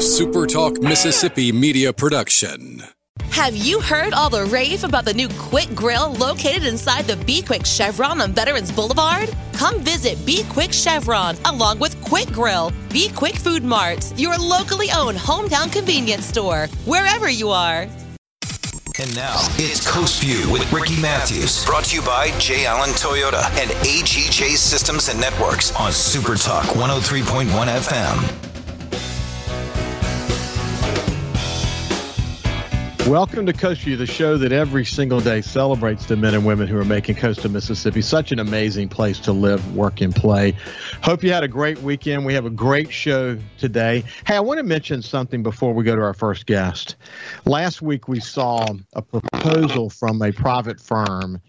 a 0.00 0.02
SuperTalk 0.02 0.82
Mississippi 0.82 1.52
media 1.52 1.92
production. 1.92 2.82
Have 3.32 3.54
you 3.54 3.82
heard 3.82 4.14
all 4.14 4.30
the 4.30 4.46
rave 4.46 4.82
about 4.82 5.04
the 5.04 5.12
new 5.12 5.28
Quick 5.28 5.74
Grill 5.74 6.14
located 6.14 6.64
inside 6.64 7.04
the 7.04 7.22
Be 7.26 7.42
Quick 7.42 7.66
Chevron 7.66 8.22
on 8.22 8.32
Veterans 8.32 8.72
Boulevard? 8.72 9.28
Come 9.52 9.78
visit 9.80 10.16
Be 10.24 10.42
Quick 10.48 10.72
Chevron 10.72 11.36
along 11.44 11.80
with 11.80 12.02
Quick 12.02 12.28
Grill, 12.28 12.72
Be 12.88 13.10
Quick 13.10 13.34
Food 13.34 13.62
Marts, 13.62 14.18
your 14.18 14.38
locally 14.38 14.88
owned 14.90 15.18
hometown 15.18 15.70
convenience 15.70 16.24
store, 16.24 16.66
wherever 16.86 17.28
you 17.28 17.50
are. 17.50 17.82
And 18.98 19.14
now 19.14 19.36
it's 19.58 19.86
Coast 19.86 20.22
View 20.22 20.50
with 20.50 20.72
Ricky 20.72 20.98
Matthews, 20.98 21.62
brought 21.66 21.84
to 21.84 21.96
you 21.96 22.02
by 22.02 22.30
J. 22.38 22.64
Allen 22.64 22.90
Toyota 22.90 23.44
and 23.60 23.70
AGJ 23.84 24.56
Systems 24.56 25.10
and 25.10 25.20
Networks 25.20 25.76
on 25.76 25.92
Super 25.92 26.36
Talk 26.36 26.64
103.1 26.68 27.44
FM. 27.44 28.49
Welcome 33.10 33.44
to 33.46 33.52
Coast 33.52 33.80
View, 33.80 33.96
the 33.96 34.06
show 34.06 34.38
that 34.38 34.52
every 34.52 34.84
single 34.84 35.18
day 35.18 35.40
celebrates 35.40 36.06
the 36.06 36.16
men 36.16 36.32
and 36.32 36.46
women 36.46 36.68
who 36.68 36.78
are 36.78 36.84
making 36.84 37.16
coastal 37.16 37.50
Mississippi 37.50 38.02
such 38.02 38.30
an 38.30 38.38
amazing 38.38 38.88
place 38.88 39.18
to 39.18 39.32
live, 39.32 39.74
work, 39.74 40.00
and 40.00 40.14
play. 40.14 40.54
Hope 41.02 41.24
you 41.24 41.32
had 41.32 41.42
a 41.42 41.48
great 41.48 41.82
weekend. 41.82 42.24
We 42.24 42.34
have 42.34 42.46
a 42.46 42.50
great 42.50 42.92
show 42.92 43.36
today. 43.58 44.04
Hey, 44.28 44.36
I 44.36 44.40
want 44.40 44.58
to 44.58 44.62
mention 44.62 45.02
something 45.02 45.42
before 45.42 45.74
we 45.74 45.82
go 45.82 45.96
to 45.96 46.02
our 46.02 46.14
first 46.14 46.46
guest. 46.46 46.94
Last 47.46 47.82
week 47.82 48.06
we 48.06 48.20
saw 48.20 48.64
a 48.92 49.02
proposal 49.02 49.90
from 49.90 50.22
a 50.22 50.30
private 50.30 50.80
firm 50.80 51.40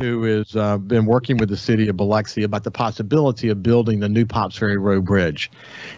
who 0.00 0.22
has 0.24 0.56
uh, 0.56 0.78
been 0.78 1.06
working 1.06 1.36
with 1.36 1.48
the 1.48 1.56
city 1.56 1.88
of 1.88 1.96
Biloxi 1.96 2.42
about 2.42 2.64
the 2.64 2.70
possibility 2.70 3.48
of 3.48 3.62
building 3.62 4.00
the 4.00 4.08
new 4.08 4.26
Pops 4.26 4.56
Ferry 4.56 4.76
Road 4.76 5.04
Bridge. 5.04 5.50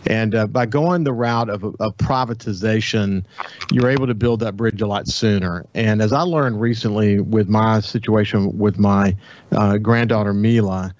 And 0.06 0.34
uh, 0.34 0.46
by 0.46 0.66
going 0.66 1.04
the 1.04 1.12
route 1.12 1.48
of, 1.48 1.64
of 1.64 1.96
privatization, 1.96 3.24
you're 3.72 3.90
able 3.90 4.06
to 4.06 4.14
build 4.14 4.40
that 4.40 4.56
bridge 4.56 4.80
a 4.82 4.86
lot 4.86 5.08
sooner. 5.08 5.66
And 5.74 6.02
as 6.02 6.12
I 6.12 6.22
learned 6.22 6.60
recently 6.60 7.20
with 7.20 7.48
my 7.48 7.80
situation 7.80 8.58
with 8.58 8.78
my 8.78 9.16
uh, 9.52 9.78
granddaughter 9.78 10.32
Mila, 10.32 10.94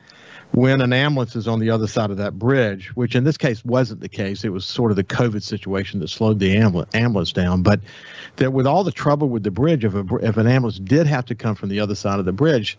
when 0.53 0.81
an 0.81 0.93
ambulance 0.93 1.37
is 1.37 1.47
on 1.47 1.61
the 1.61 1.71
other 1.71 1.87
side 1.87 2.11
of 2.11 2.17
that 2.17 2.39
bridge, 2.39 2.89
which 2.97 3.15
in 3.15 3.25
this 3.25 3.37
case 3.37 3.65
wasn't 3.65 4.01
the 4.01 4.09
case, 4.09 4.45
it 4.45 4.49
was 4.49 4.65
sort 4.65 4.91
of 4.91 4.97
the 4.97 5.05
COVID 5.05 5.43
situation 5.43 6.01
that 6.01 6.09
slowed 6.09 6.39
the 6.39 6.57
ambulance 6.57 7.33
down. 7.33 7.63
But 7.63 7.81
that 8.37 8.53
with 8.53 8.67
all 8.67 8.83
the 8.83 8.93
trouble 8.93 9.29
with 9.29 9.45
the 9.45 9.51
bridge, 9.51 9.85
if, 9.85 9.95
a, 9.95 10.05
if 10.17 10.37
an 10.37 10.47
ambulance 10.47 10.79
did 10.79 11.07
have 11.07 11.27
to 11.27 11.35
come 11.35 11.55
from 11.55 11.69
the 11.69 11.81
other 11.81 11.95
side 11.95 12.19
of 12.19 12.25
the 12.25 12.33
bridge, 12.33 12.79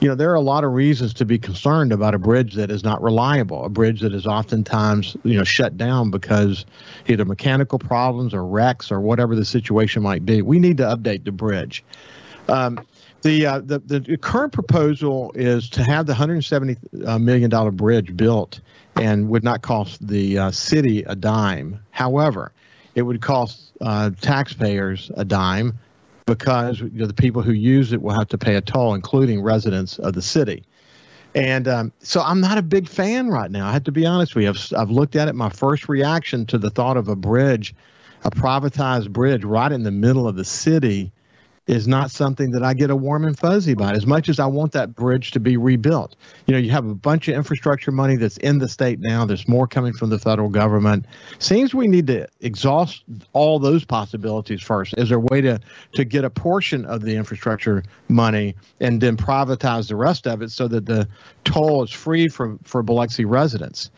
you 0.00 0.08
know, 0.08 0.14
there 0.14 0.30
are 0.30 0.34
a 0.34 0.42
lot 0.42 0.62
of 0.62 0.72
reasons 0.72 1.14
to 1.14 1.24
be 1.24 1.38
concerned 1.38 1.90
about 1.90 2.14
a 2.14 2.18
bridge 2.18 2.54
that 2.54 2.70
is 2.70 2.84
not 2.84 3.02
reliable, 3.02 3.64
a 3.64 3.70
bridge 3.70 4.02
that 4.02 4.12
is 4.12 4.26
oftentimes, 4.26 5.16
you 5.24 5.38
know, 5.38 5.44
shut 5.44 5.78
down 5.78 6.10
because 6.10 6.66
either 7.08 7.24
mechanical 7.24 7.78
problems 7.78 8.34
or 8.34 8.44
wrecks 8.44 8.92
or 8.92 9.00
whatever 9.00 9.34
the 9.34 9.44
situation 9.44 10.02
might 10.02 10.26
be. 10.26 10.42
We 10.42 10.58
need 10.58 10.76
to 10.78 10.82
update 10.82 11.24
the 11.24 11.32
bridge. 11.32 11.82
Um, 12.48 12.86
the, 13.26 13.44
uh, 13.44 13.58
the 13.58 13.80
the 13.80 14.16
current 14.16 14.52
proposal 14.52 15.32
is 15.34 15.68
to 15.70 15.82
have 15.82 16.06
the 16.06 16.12
170 16.12 16.76
uh, 17.04 17.18
million 17.18 17.50
dollar 17.50 17.72
bridge 17.72 18.16
built 18.16 18.60
and 18.94 19.28
would 19.28 19.42
not 19.42 19.62
cost 19.62 20.06
the 20.06 20.38
uh, 20.38 20.50
city 20.52 21.02
a 21.02 21.16
dime. 21.16 21.80
However, 21.90 22.52
it 22.94 23.02
would 23.02 23.20
cost 23.20 23.72
uh, 23.80 24.10
taxpayers 24.20 25.10
a 25.16 25.24
dime 25.24 25.76
because 26.26 26.80
you 26.80 26.90
know, 26.92 27.06
the 27.06 27.14
people 27.14 27.42
who 27.42 27.52
use 27.52 27.92
it 27.92 28.00
will 28.00 28.14
have 28.14 28.28
to 28.28 28.38
pay 28.38 28.54
a 28.54 28.60
toll, 28.60 28.94
including 28.94 29.42
residents 29.42 29.98
of 29.98 30.14
the 30.14 30.22
city. 30.22 30.62
And 31.34 31.68
um, 31.68 31.92
so 31.98 32.22
I'm 32.22 32.40
not 32.40 32.58
a 32.58 32.62
big 32.62 32.88
fan 32.88 33.28
right 33.28 33.50
now. 33.50 33.68
I 33.68 33.72
have 33.72 33.84
to 33.84 33.92
be 33.92 34.06
honest 34.06 34.34
with 34.34 34.44
you. 34.44 34.50
I've, 34.50 34.72
I've 34.82 34.90
looked 34.90 35.16
at 35.16 35.28
it. 35.28 35.34
My 35.34 35.50
first 35.50 35.88
reaction 35.88 36.46
to 36.46 36.58
the 36.58 36.70
thought 36.70 36.96
of 36.96 37.08
a 37.08 37.16
bridge, 37.16 37.74
a 38.24 38.30
privatized 38.30 39.10
bridge 39.10 39.44
right 39.44 39.70
in 39.70 39.82
the 39.82 39.90
middle 39.90 40.26
of 40.26 40.36
the 40.36 40.44
city, 40.44 41.12
is 41.66 41.88
not 41.88 42.10
something 42.10 42.52
that 42.52 42.62
I 42.62 42.74
get 42.74 42.90
a 42.90 42.96
warm 42.96 43.24
and 43.24 43.36
fuzzy 43.36 43.72
about 43.72 43.96
as 43.96 44.06
much 44.06 44.28
as 44.28 44.38
I 44.38 44.46
want 44.46 44.72
that 44.72 44.94
bridge 44.94 45.32
to 45.32 45.40
be 45.40 45.56
rebuilt. 45.56 46.14
You 46.46 46.52
know, 46.52 46.58
you 46.58 46.70
have 46.70 46.86
a 46.86 46.94
bunch 46.94 47.26
of 47.28 47.34
infrastructure 47.34 47.90
money 47.90 48.16
that's 48.16 48.36
in 48.38 48.58
the 48.58 48.68
state 48.68 49.00
now. 49.00 49.24
There's 49.24 49.48
more 49.48 49.66
coming 49.66 49.92
from 49.92 50.10
the 50.10 50.18
federal 50.18 50.48
government. 50.48 51.06
Seems 51.38 51.74
we 51.74 51.88
need 51.88 52.06
to 52.06 52.28
exhaust 52.40 53.02
all 53.32 53.58
those 53.58 53.84
possibilities 53.84 54.62
first. 54.62 54.94
Is 54.96 55.08
there 55.08 55.18
a 55.18 55.20
way 55.20 55.40
to, 55.40 55.58
to 55.94 56.04
get 56.04 56.24
a 56.24 56.30
portion 56.30 56.84
of 56.84 57.02
the 57.02 57.16
infrastructure 57.16 57.82
money 58.08 58.54
and 58.80 59.00
then 59.00 59.16
privatize 59.16 59.88
the 59.88 59.96
rest 59.96 60.26
of 60.26 60.42
it 60.42 60.50
so 60.52 60.68
that 60.68 60.86
the 60.86 61.08
toll 61.46 61.82
is 61.84 61.90
free 61.90 62.28
for, 62.28 62.58
for 62.64 62.82
Biloxi 62.82 63.24
residents? 63.24 63.90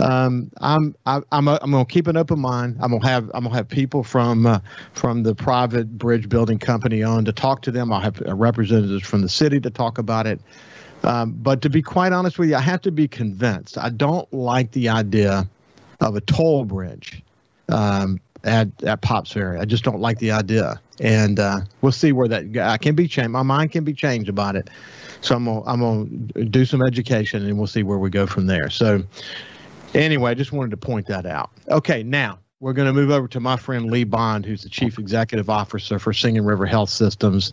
um, 0.00 0.50
I'm 0.60 0.94
I, 1.06 1.20
I'm 1.32 1.48
a, 1.48 1.58
I'm 1.62 1.70
gonna 1.70 1.84
keep 1.84 2.06
an 2.06 2.16
open 2.16 2.38
mind. 2.40 2.76
I'm 2.80 2.90
gonna 2.92 3.06
have 3.06 3.30
I'm 3.34 3.44
gonna 3.44 3.54
have 3.54 3.68
people 3.68 4.02
from 4.02 4.46
uh, 4.46 4.60
from 4.92 5.22
the 5.22 5.34
private 5.34 5.98
bridge 5.98 6.28
building 6.28 6.58
company 6.58 7.02
on 7.02 7.24
to 7.26 7.32
talk 7.32 7.62
to 7.62 7.70
them. 7.70 7.92
I'll 7.92 8.00
have 8.00 8.20
representatives 8.20 9.06
from 9.06 9.22
the 9.22 9.28
city 9.28 9.60
to 9.60 9.70
talk 9.70 9.98
about 9.98 10.26
it. 10.26 10.40
Um, 11.02 11.32
but 11.32 11.60
to 11.62 11.70
be 11.70 11.82
quite 11.82 12.12
honest 12.12 12.38
with 12.38 12.48
you, 12.48 12.56
I 12.56 12.60
have 12.60 12.80
to 12.82 12.90
be 12.90 13.06
convinced. 13.06 13.76
I 13.76 13.90
don't 13.90 14.30
like 14.32 14.72
the 14.72 14.88
idea 14.88 15.48
of 16.00 16.16
a 16.16 16.20
toll 16.22 16.64
bridge 16.64 17.22
um, 17.68 18.20
at 18.44 18.68
at 18.84 19.00
Pops 19.00 19.32
Ferry. 19.32 19.58
I 19.58 19.64
just 19.64 19.84
don't 19.84 20.00
like 20.00 20.18
the 20.18 20.30
idea, 20.30 20.80
and 21.00 21.40
uh, 21.40 21.60
we'll 21.80 21.92
see 21.92 22.12
where 22.12 22.28
that. 22.28 22.56
I 22.58 22.78
can 22.78 22.94
be 22.94 23.08
changed. 23.08 23.30
My 23.30 23.42
mind 23.42 23.72
can 23.72 23.84
be 23.84 23.94
changed 23.94 24.28
about 24.28 24.56
it. 24.56 24.70
So 25.20 25.34
I'm 25.34 25.44
gonna 25.46 25.62
I'm 25.64 25.80
gonna 25.80 26.44
do 26.46 26.64
some 26.64 26.82
education, 26.82 27.44
and 27.44 27.58
we'll 27.58 27.66
see 27.66 27.82
where 27.82 27.98
we 27.98 28.10
go 28.10 28.26
from 28.26 28.46
there. 28.46 28.70
So 28.70 29.02
Anyway, 29.94 30.30
I 30.30 30.34
just 30.34 30.52
wanted 30.52 30.72
to 30.72 30.76
point 30.76 31.06
that 31.06 31.24
out. 31.24 31.50
Okay, 31.68 32.02
now 32.02 32.38
we're 32.64 32.72
going 32.72 32.86
to 32.86 32.94
move 32.94 33.10
over 33.10 33.28
to 33.28 33.40
my 33.40 33.58
friend 33.58 33.90
Lee 33.90 34.04
Bond, 34.04 34.46
who's 34.46 34.62
the 34.62 34.70
Chief 34.70 34.98
Executive 34.98 35.50
Officer 35.50 35.98
for 35.98 36.14
Singing 36.14 36.46
River 36.46 36.64
Health 36.64 36.88
Systems. 36.88 37.52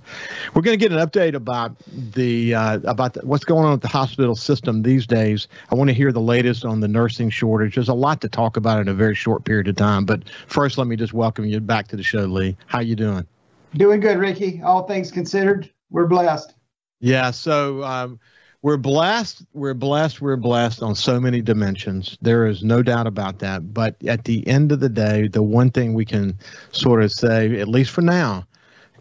We're 0.53 0.61
going 0.61 0.79
to 0.79 0.81
get 0.81 0.93
an 0.93 1.05
update 1.05 1.33
about 1.33 1.75
the 2.13 2.55
uh, 2.55 2.79
about 2.85 3.15
the, 3.15 3.25
what's 3.25 3.43
going 3.43 3.65
on 3.65 3.71
with 3.71 3.81
the 3.81 3.89
hospital 3.89 4.37
system 4.37 4.83
these 4.83 5.05
days. 5.05 5.49
I 5.69 5.75
want 5.75 5.89
to 5.89 5.93
hear 5.93 6.13
the 6.13 6.21
latest 6.21 6.63
on 6.63 6.79
the 6.79 6.87
nursing 6.87 7.29
shortage. 7.29 7.75
There's 7.75 7.89
a 7.89 7.93
lot 7.93 8.21
to 8.21 8.29
talk 8.29 8.55
about 8.55 8.79
in 8.79 8.87
a 8.87 8.93
very 8.93 9.13
short 9.13 9.43
period 9.43 9.67
of 9.67 9.75
time. 9.75 10.05
But 10.05 10.29
first, 10.47 10.77
let 10.77 10.87
me 10.87 10.95
just 10.95 11.11
welcome 11.11 11.43
you 11.43 11.59
back 11.59 11.89
to 11.89 11.97
the 11.97 12.03
show, 12.03 12.23
Lee. 12.23 12.55
How 12.67 12.79
you 12.79 12.95
doing? 12.95 13.27
Doing 13.75 13.99
good, 13.99 14.17
Ricky. 14.17 14.61
All 14.63 14.87
things 14.87 15.11
considered, 15.11 15.69
we're 15.89 16.07
blessed. 16.07 16.53
Yeah. 17.01 17.31
So. 17.31 17.83
Um, 17.83 18.17
we're 18.61 18.77
blessed 18.77 19.43
we're 19.53 19.73
blessed 19.73 20.21
we're 20.21 20.35
blessed 20.35 20.83
on 20.83 20.95
so 20.95 21.19
many 21.19 21.41
dimensions. 21.41 22.17
There 22.21 22.45
is 22.45 22.63
no 22.63 22.83
doubt 22.83 23.07
about 23.07 23.39
that. 23.39 23.73
But 23.73 23.95
at 24.05 24.25
the 24.25 24.47
end 24.47 24.71
of 24.71 24.79
the 24.79 24.89
day 24.89 25.27
the 25.27 25.43
one 25.43 25.71
thing 25.71 25.93
we 25.93 26.05
can 26.05 26.37
sort 26.71 27.03
of 27.03 27.11
say 27.11 27.59
at 27.59 27.67
least 27.67 27.91
for 27.91 28.01
now 28.01 28.45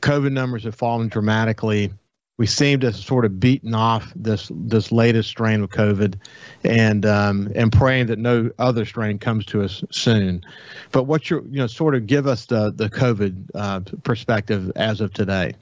covid 0.01 0.33
numbers 0.33 0.65
have 0.65 0.75
fallen 0.75 1.09
dramatically. 1.09 1.93
We 2.39 2.47
seem 2.47 2.81
to 2.81 2.93
sort 2.95 3.27
of 3.27 3.39
beaten 3.39 3.75
off 3.75 4.11
this 4.17 4.51
this 4.55 4.91
latest 4.91 5.29
strain 5.29 5.63
of 5.63 5.69
covid 5.69 6.19
and 6.65 7.05
um, 7.05 7.53
and 7.55 7.71
praying 7.71 8.07
that 8.07 8.19
no 8.19 8.51
other 8.59 8.87
strain 8.87 9.19
comes 9.19 9.45
to 9.47 9.63
us 9.63 9.85
soon. 9.91 10.43
But 10.91 11.03
what 11.03 11.29
you 11.29 11.47
you 11.51 11.59
know 11.59 11.67
sort 11.67 11.95
of 11.95 12.07
give 12.07 12.27
us 12.27 12.47
the 12.47 12.73
the 12.75 12.89
covid 12.89 13.51
uh, 13.55 13.81
perspective 14.05 14.73
as 14.75 15.03
of 15.03 15.13
today 15.13 15.53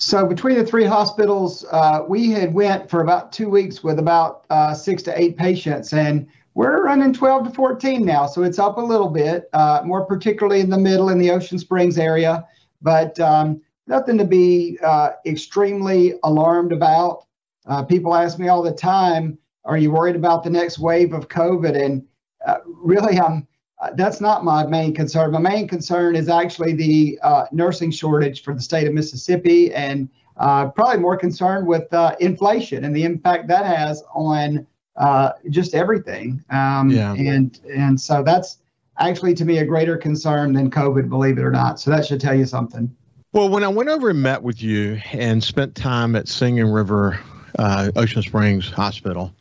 so 0.00 0.24
between 0.24 0.56
the 0.56 0.64
three 0.64 0.86
hospitals, 0.86 1.66
uh, 1.70 2.00
we 2.08 2.30
had 2.30 2.54
went 2.54 2.88
for 2.88 3.02
about 3.02 3.32
two 3.32 3.50
weeks 3.50 3.84
with 3.84 3.98
about 3.98 4.46
uh, 4.48 4.72
six 4.72 5.02
to 5.02 5.20
eight 5.20 5.36
patients, 5.36 5.92
and 5.92 6.26
we're 6.54 6.82
running 6.82 7.12
12 7.12 7.44
to 7.44 7.50
14 7.50 8.02
now. 8.02 8.26
So 8.26 8.42
it's 8.42 8.58
up 8.58 8.78
a 8.78 8.80
little 8.80 9.10
bit, 9.10 9.50
uh, 9.52 9.82
more 9.84 10.06
particularly 10.06 10.60
in 10.60 10.70
the 10.70 10.78
middle 10.78 11.10
in 11.10 11.18
the 11.18 11.30
Ocean 11.30 11.58
Springs 11.58 11.98
area, 11.98 12.46
but 12.80 13.20
um, 13.20 13.60
nothing 13.86 14.16
to 14.16 14.24
be 14.24 14.78
uh, 14.82 15.10
extremely 15.26 16.14
alarmed 16.22 16.72
about. 16.72 17.26
Uh, 17.66 17.82
people 17.82 18.14
ask 18.14 18.38
me 18.38 18.48
all 18.48 18.62
the 18.62 18.72
time, 18.72 19.36
"Are 19.66 19.76
you 19.76 19.90
worried 19.90 20.16
about 20.16 20.44
the 20.44 20.50
next 20.50 20.78
wave 20.78 21.12
of 21.12 21.28
COVID?" 21.28 21.78
And 21.78 22.02
uh, 22.46 22.56
really, 22.64 23.20
I'm 23.20 23.46
uh, 23.80 23.90
that's 23.94 24.20
not 24.20 24.44
my 24.44 24.66
main 24.66 24.94
concern. 24.94 25.32
My 25.32 25.38
main 25.38 25.66
concern 25.66 26.14
is 26.14 26.28
actually 26.28 26.74
the 26.74 27.18
uh, 27.22 27.46
nursing 27.50 27.90
shortage 27.90 28.42
for 28.42 28.54
the 28.54 28.60
state 28.60 28.86
of 28.86 28.92
Mississippi, 28.92 29.72
and 29.72 30.08
uh, 30.36 30.68
probably 30.68 30.98
more 30.98 31.16
concerned 31.16 31.66
with 31.66 31.92
uh, 31.92 32.14
inflation 32.20 32.84
and 32.84 32.94
the 32.94 33.04
impact 33.04 33.48
that 33.48 33.64
has 33.64 34.02
on 34.14 34.66
uh, 34.96 35.32
just 35.48 35.74
everything. 35.74 36.44
Um, 36.50 36.90
yeah. 36.90 37.14
And 37.14 37.58
and 37.72 38.00
so 38.00 38.22
that's 38.22 38.58
actually 38.98 39.34
to 39.34 39.44
me 39.44 39.58
a 39.58 39.64
greater 39.64 39.96
concern 39.96 40.52
than 40.52 40.70
COVID, 40.70 41.08
believe 41.08 41.38
it 41.38 41.42
or 41.42 41.50
not. 41.50 41.80
So 41.80 41.90
that 41.90 42.04
should 42.04 42.20
tell 42.20 42.34
you 42.34 42.46
something. 42.46 42.94
Well, 43.32 43.48
when 43.48 43.64
I 43.64 43.68
went 43.68 43.88
over 43.88 44.10
and 44.10 44.22
met 44.22 44.42
with 44.42 44.62
you 44.62 45.00
and 45.12 45.42
spent 45.42 45.74
time 45.74 46.16
at 46.16 46.28
Singing 46.28 46.70
River 46.70 47.18
uh, 47.58 47.90
Ocean 47.96 48.22
Springs 48.22 48.68
Hospital 48.68 49.32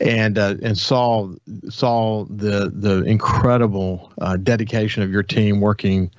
and 0.00 0.38
uh, 0.38 0.54
and 0.62 0.78
saw 0.78 1.30
saw 1.68 2.24
the 2.24 2.72
the 2.74 3.02
incredible 3.04 4.12
uh, 4.20 4.36
dedication 4.36 5.02
of 5.02 5.10
your 5.10 5.22
team 5.22 5.60
working, 5.60 6.10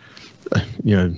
you 0.84 0.96
know, 0.96 1.16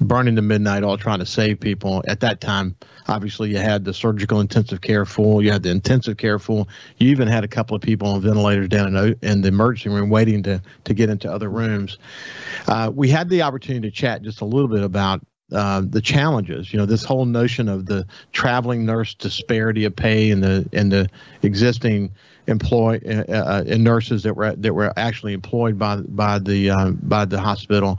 burning 0.00 0.34
the 0.34 0.42
midnight 0.42 0.82
all 0.82 0.96
trying 0.96 1.18
to 1.18 1.26
save 1.26 1.60
people. 1.60 2.02
At 2.08 2.20
that 2.20 2.40
time, 2.40 2.76
obviously, 3.08 3.50
you 3.50 3.58
had 3.58 3.84
the 3.84 3.92
surgical 3.92 4.40
intensive 4.40 4.80
care 4.80 5.04
full, 5.04 5.42
you 5.42 5.52
had 5.52 5.62
the 5.62 5.70
intensive 5.70 6.16
care 6.16 6.38
full, 6.38 6.68
you 6.98 7.10
even 7.10 7.28
had 7.28 7.44
a 7.44 7.48
couple 7.48 7.76
of 7.76 7.82
people 7.82 8.08
on 8.08 8.22
ventilators 8.22 8.68
down 8.68 8.96
in, 8.96 9.16
in 9.22 9.42
the 9.42 9.48
emergency 9.48 9.90
room 9.90 10.10
waiting 10.10 10.42
to, 10.44 10.62
to 10.84 10.94
get 10.94 11.10
into 11.10 11.30
other 11.30 11.50
rooms. 11.50 11.98
Uh, 12.66 12.90
we 12.94 13.08
had 13.08 13.28
the 13.28 13.42
opportunity 13.42 13.88
to 13.88 13.94
chat 13.94 14.22
just 14.22 14.40
a 14.40 14.44
little 14.44 14.68
bit 14.68 14.82
about 14.82 15.24
uh, 15.52 15.82
the 15.84 16.00
challenges. 16.00 16.72
You 16.72 16.78
know, 16.78 16.86
this 16.86 17.04
whole 17.04 17.24
notion 17.24 17.68
of 17.68 17.86
the 17.86 18.06
traveling 18.32 18.84
nurse 18.84 19.14
disparity 19.14 19.84
of 19.84 19.94
pay 19.94 20.30
and 20.30 20.42
the 20.42 20.68
and 20.72 20.90
the 20.90 21.08
existing 21.42 22.12
employ 22.48 23.00
uh, 23.06 23.32
uh, 23.32 23.76
nurses 23.76 24.22
that 24.24 24.34
were 24.34 24.54
that 24.56 24.74
were 24.74 24.92
actually 24.96 25.32
employed 25.32 25.78
by 25.78 25.96
by 25.96 26.38
the 26.38 26.70
um, 26.70 26.98
by 27.02 27.24
the 27.24 27.40
hospital. 27.40 27.98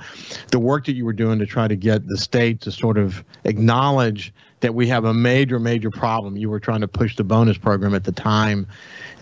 The 0.52 0.60
work 0.60 0.86
that 0.86 0.94
you 0.94 1.06
were 1.06 1.14
doing 1.14 1.40
to 1.40 1.46
try 1.46 1.68
to 1.68 1.76
get 1.76 2.08
the 2.08 2.18
state 2.18 2.62
to 2.62 2.72
sort 2.72 2.98
of 2.98 3.24
acknowledge 3.46 4.34
that 4.60 4.74
we 4.74 4.88
have 4.88 5.06
a 5.06 5.14
major 5.14 5.60
major 5.60 5.92
problem. 5.92 6.36
You 6.36 6.50
were 6.50 6.60
trying 6.60 6.82
to 6.82 6.88
push 6.88 7.16
the 7.16 7.24
bonus 7.24 7.58
program 7.58 7.96
at 7.96 8.04
the 8.04 8.14
time, 8.14 8.68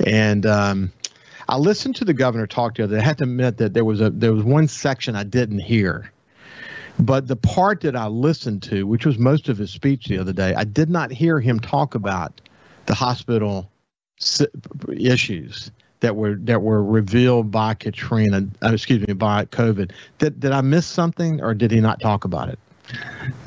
and. 0.05 0.45
Um, 0.45 0.91
I 1.47 1.57
listened 1.57 1.95
to 1.97 2.05
the 2.05 2.13
governor 2.15 2.47
talk 2.47 2.77
the 2.77 2.85
other. 2.85 2.97
I 2.97 3.01
have 3.01 3.17
to 3.17 3.23
admit 3.25 3.57
that 3.57 3.75
there 3.75 3.85
was 3.85 4.01
a 4.01 4.09
there 4.09 4.33
was 4.33 4.43
one 4.43 4.67
section 4.67 5.15
I 5.15 5.23
didn't 5.23 5.59
hear. 5.59 6.11
But 6.99 7.27
the 7.27 7.35
part 7.35 7.81
that 7.81 7.95
I 7.95 8.07
listened 8.07 8.63
to, 8.63 8.87
which 8.87 9.05
was 9.05 9.17
most 9.17 9.49
of 9.49 9.57
his 9.57 9.71
speech 9.71 10.05
the 10.05 10.17
other 10.17 10.33
day, 10.33 10.53
I 10.55 10.63
did 10.63 10.89
not 10.89 11.11
hear 11.11 11.39
him 11.39 11.59
talk 11.59 11.95
about 11.95 12.41
the 12.85 12.93
hospital 12.93 13.69
issues 14.97 15.71
that 15.99 16.15
were 16.15 16.35
that 16.35 16.61
were 16.61 16.83
revealed 16.83 17.51
by 17.51 17.73
Katrina, 17.73 18.47
uh, 18.63 18.71
excuse 18.71 19.05
me, 19.07 19.13
by 19.13 19.45
COVID. 19.45 19.91
Did 20.19 20.39
did 20.39 20.51
I 20.51 20.61
miss 20.61 20.85
something, 20.85 21.41
or 21.41 21.53
did 21.53 21.71
he 21.71 21.81
not 21.81 21.99
talk 21.99 22.23
about 22.23 22.49
it? 22.49 22.59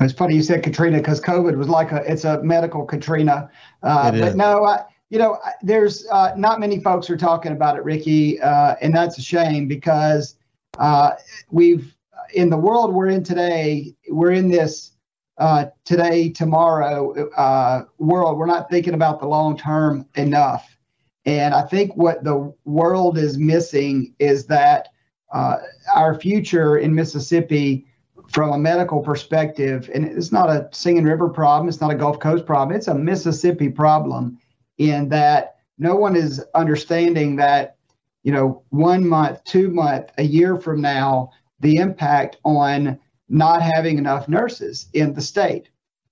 It's 0.01 0.13
funny 0.13 0.35
you 0.35 0.43
said 0.43 0.63
Katrina 0.63 0.97
because 0.97 1.21
COVID 1.21 1.57
was 1.57 1.69
like 1.69 1.91
a 1.91 2.03
it's 2.11 2.25
a 2.25 2.43
medical 2.43 2.85
Katrina, 2.85 3.49
uh, 3.81 4.11
but 4.11 4.35
no, 4.35 4.65
I, 4.65 4.83
you 5.09 5.17
know, 5.17 5.39
there's 5.61 6.05
uh, 6.11 6.33
not 6.35 6.59
many 6.59 6.79
folks 6.81 7.09
are 7.09 7.17
talking 7.17 7.51
about 7.51 7.77
it, 7.77 7.83
Ricky, 7.83 8.39
uh, 8.41 8.75
and 8.81 8.93
that's 8.93 9.17
a 9.17 9.21
shame 9.21 9.67
because 9.67 10.35
uh, 10.77 11.11
we've 11.49 11.95
in 12.33 12.49
the 12.49 12.57
world 12.57 12.93
we're 12.93 13.09
in 13.09 13.23
today, 13.23 13.95
we're 14.09 14.31
in 14.31 14.49
this 14.49 14.91
uh, 15.37 15.67
today, 15.85 16.29
tomorrow 16.29 17.29
uh, 17.31 17.85
world, 17.97 18.37
we're 18.37 18.45
not 18.45 18.69
thinking 18.69 18.93
about 18.93 19.19
the 19.19 19.25
long 19.25 19.57
term 19.57 20.05
enough. 20.15 20.77
And 21.25 21.53
I 21.53 21.61
think 21.61 21.95
what 21.95 22.23
the 22.23 22.53
world 22.65 23.17
is 23.17 23.37
missing 23.37 24.13
is 24.19 24.45
that 24.47 24.89
uh, 25.31 25.57
our 25.95 26.19
future 26.19 26.77
in 26.77 26.93
Mississippi, 26.93 27.85
from 28.29 28.51
a 28.51 28.57
medical 28.57 28.99
perspective, 28.99 29.89
and 29.93 30.05
it's 30.05 30.31
not 30.31 30.49
a 30.49 30.69
Singing 30.71 31.03
River 31.03 31.29
problem, 31.29 31.67
it's 31.67 31.81
not 31.81 31.91
a 31.91 31.95
Gulf 31.95 32.19
Coast 32.19 32.45
problem, 32.45 32.75
it's 32.75 32.87
a 32.87 32.95
Mississippi 32.95 33.69
problem 33.69 34.37
in 34.77 35.09
that 35.09 35.55
no 35.77 35.95
one 35.95 36.15
is 36.15 36.43
understanding 36.53 37.37
that, 37.37 37.77
you 38.23 38.31
know, 38.31 38.63
one 38.69 39.07
month, 39.07 39.43
two 39.45 39.69
month, 39.69 40.11
a 40.17 40.23
year 40.23 40.57
from 40.57 40.81
now, 40.81 41.31
the 41.59 41.77
impact 41.77 42.37
on 42.43 42.99
not 43.27 43.61
having 43.61 43.97
enough 43.97 44.27
nurses 44.27 44.87
in 44.93 45.13
the 45.13 45.21
state. 45.21 45.69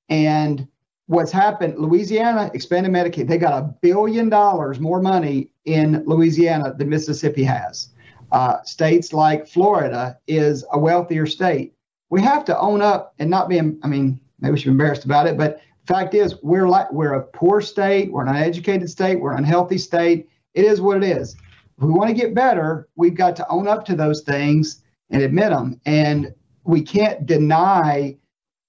And 0.09 0.67
what's 1.07 1.31
happened, 1.31 1.77
Louisiana 1.77 2.51
expanded 2.53 2.91
Medicaid, 2.91 3.27
they 3.27 3.37
got 3.37 3.61
a 3.61 3.73
billion 3.81 4.29
dollars 4.29 4.79
more 4.79 5.01
money 5.01 5.51
in 5.65 6.03
Louisiana 6.05 6.73
than 6.73 6.89
Mississippi 6.89 7.43
has. 7.43 7.89
Uh, 8.31 8.61
states 8.63 9.13
like 9.13 9.47
Florida 9.47 10.17
is 10.27 10.65
a 10.71 10.79
wealthier 10.79 11.25
state. 11.25 11.73
We 12.09 12.21
have 12.21 12.45
to 12.45 12.59
own 12.59 12.81
up 12.81 13.13
and 13.19 13.29
not 13.29 13.49
be, 13.49 13.59
I 13.59 13.87
mean, 13.87 14.19
maybe 14.39 14.53
we 14.53 14.59
should 14.59 14.65
be 14.65 14.71
embarrassed 14.71 15.05
about 15.05 15.27
it, 15.27 15.37
but 15.37 15.61
fact 15.87 16.13
is 16.13 16.35
we're 16.43 16.67
like 16.67 16.91
we're 16.91 17.13
a 17.13 17.23
poor 17.23 17.61
state, 17.61 18.11
we're 18.11 18.23
an 18.23 18.27
uneducated 18.27 18.89
state, 18.89 19.19
we're 19.19 19.31
an 19.31 19.39
unhealthy 19.39 19.77
state. 19.77 20.29
It 20.53 20.65
is 20.65 20.81
what 20.81 20.97
it 20.97 21.03
is. 21.03 21.35
If 21.77 21.83
we 21.83 21.91
want 21.93 22.09
to 22.09 22.15
get 22.15 22.33
better, 22.33 22.89
we've 22.95 23.15
got 23.15 23.35
to 23.37 23.47
own 23.49 23.67
up 23.67 23.85
to 23.85 23.95
those 23.95 24.21
things 24.21 24.83
and 25.09 25.21
admit 25.21 25.49
them. 25.49 25.79
And 25.85 26.33
we 26.63 26.81
can't 26.81 27.25
deny 27.25 28.17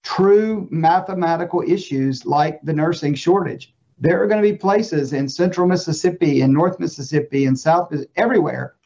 true 0.04 0.68
mathematical 0.70 1.62
issues 1.66 2.24
like 2.24 2.60
the 2.62 2.72
nursing 2.72 3.14
shortage. 3.14 3.74
There 3.98 4.22
are 4.22 4.28
going 4.28 4.42
to 4.42 4.48
be 4.48 4.56
places 4.56 5.12
in 5.12 5.28
central 5.28 5.66
Mississippi 5.66 6.40
and 6.40 6.52
North 6.52 6.78
Mississippi 6.78 7.46
and 7.46 7.58
South 7.58 7.92
everywhere 8.16 8.76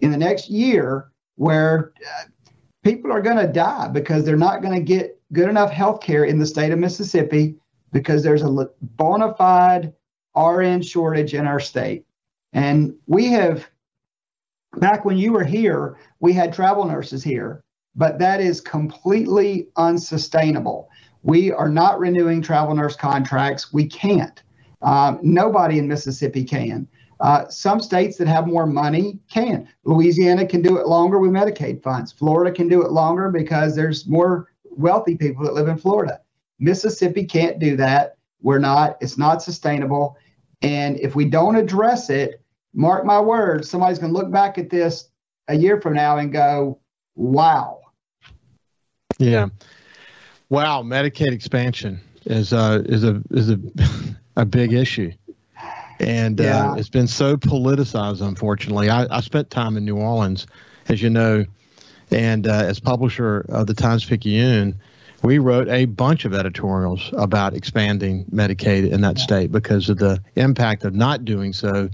in 0.00 0.10
the 0.10 0.16
next 0.16 0.48
year 0.48 1.10
where 1.36 1.92
uh, 2.06 2.24
people 2.84 3.12
are 3.12 3.22
going 3.22 3.44
to 3.44 3.52
die 3.52 3.88
because 3.88 4.24
they're 4.24 4.36
not 4.36 4.62
going 4.62 4.74
to 4.74 4.80
get 4.80 5.20
good 5.32 5.48
enough 5.48 5.70
health 5.70 6.00
care 6.00 6.24
in 6.24 6.38
the 6.38 6.46
state 6.46 6.72
of 6.72 6.78
Mississippi 6.78 7.56
because 7.92 8.22
there's 8.22 8.42
a 8.42 8.68
bona 8.80 9.34
fide 9.34 9.92
RN 10.36 10.82
shortage 10.82 11.34
in 11.34 11.46
our 11.46 11.60
state. 11.60 12.04
And 12.52 12.94
we 13.06 13.26
have, 13.28 13.68
back 14.76 15.04
when 15.04 15.18
you 15.18 15.32
were 15.32 15.44
here, 15.44 15.96
we 16.20 16.32
had 16.32 16.52
travel 16.52 16.84
nurses 16.84 17.22
here 17.22 17.62
but 17.94 18.18
that 18.18 18.40
is 18.40 18.60
completely 18.60 19.68
unsustainable. 19.76 20.88
We 21.22 21.52
are 21.52 21.68
not 21.68 21.98
renewing 21.98 22.42
travel 22.42 22.74
nurse 22.74 22.96
contracts. 22.96 23.72
We 23.72 23.86
can't. 23.86 24.42
Um, 24.82 25.18
nobody 25.22 25.78
in 25.78 25.88
Mississippi 25.88 26.44
can. 26.44 26.88
Uh, 27.20 27.46
some 27.48 27.80
states 27.80 28.16
that 28.16 28.26
have 28.26 28.46
more 28.46 28.66
money 28.66 29.18
can. 29.30 29.68
Louisiana 29.84 30.46
can 30.46 30.62
do 30.62 30.78
it 30.78 30.86
longer 30.86 31.18
with 31.18 31.30
Medicaid 31.30 31.82
funds. 31.82 32.12
Florida 32.12 32.50
can 32.50 32.68
do 32.68 32.82
it 32.82 32.92
longer 32.92 33.30
because 33.30 33.76
there's 33.76 34.06
more 34.06 34.48
wealthy 34.70 35.16
people 35.16 35.44
that 35.44 35.52
live 35.52 35.68
in 35.68 35.76
Florida. 35.76 36.20
Mississippi 36.58 37.24
can't 37.24 37.58
do 37.58 37.76
that. 37.76 38.16
We're 38.40 38.58
not, 38.58 38.96
it's 39.02 39.18
not 39.18 39.42
sustainable. 39.42 40.16
And 40.62 40.98
if 40.98 41.14
we 41.14 41.26
don't 41.26 41.56
address 41.56 42.08
it, 42.08 42.42
mark 42.74 43.04
my 43.04 43.20
words, 43.20 43.68
somebody's 43.68 43.98
going 43.98 44.12
to 44.12 44.18
look 44.18 44.30
back 44.30 44.58
at 44.58 44.70
this 44.70 45.08
a 45.48 45.56
year 45.56 45.80
from 45.80 45.94
now 45.94 46.18
and 46.18 46.32
go, 46.32 46.78
wow, 47.14 47.80
yeah. 49.20 49.48
Wow, 50.48 50.82
Medicaid 50.82 51.32
expansion 51.32 52.00
is 52.24 52.52
uh 52.52 52.82
is 52.86 53.04
a 53.04 53.22
is 53.30 53.50
a 53.50 53.60
a 54.36 54.44
big 54.44 54.72
issue. 54.72 55.12
And 56.00 56.40
uh, 56.40 56.44
yeah. 56.44 56.70
uh, 56.70 56.74
it's 56.76 56.88
been 56.88 57.06
so 57.06 57.36
politicized, 57.36 58.26
unfortunately. 58.26 58.88
I, 58.88 59.06
I 59.14 59.20
spent 59.20 59.50
time 59.50 59.76
in 59.76 59.84
New 59.84 59.98
Orleans, 59.98 60.46
as 60.88 61.02
you 61.02 61.10
know, 61.10 61.44
and 62.10 62.46
uh, 62.46 62.52
as 62.52 62.80
publisher 62.80 63.44
of 63.50 63.66
the 63.66 63.74
Times 63.74 64.06
Picayune, 64.06 64.80
we 65.22 65.38
wrote 65.38 65.68
a 65.68 65.84
bunch 65.84 66.24
of 66.24 66.32
editorials 66.32 67.10
about 67.12 67.52
expanding 67.52 68.24
Medicaid 68.32 68.90
in 68.90 69.02
that 69.02 69.18
yeah. 69.18 69.24
state 69.24 69.52
because 69.52 69.90
of 69.90 69.98
the 69.98 70.22
impact 70.36 70.84
of 70.84 70.94
not 70.94 71.26
doing 71.26 71.52
so 71.52 71.90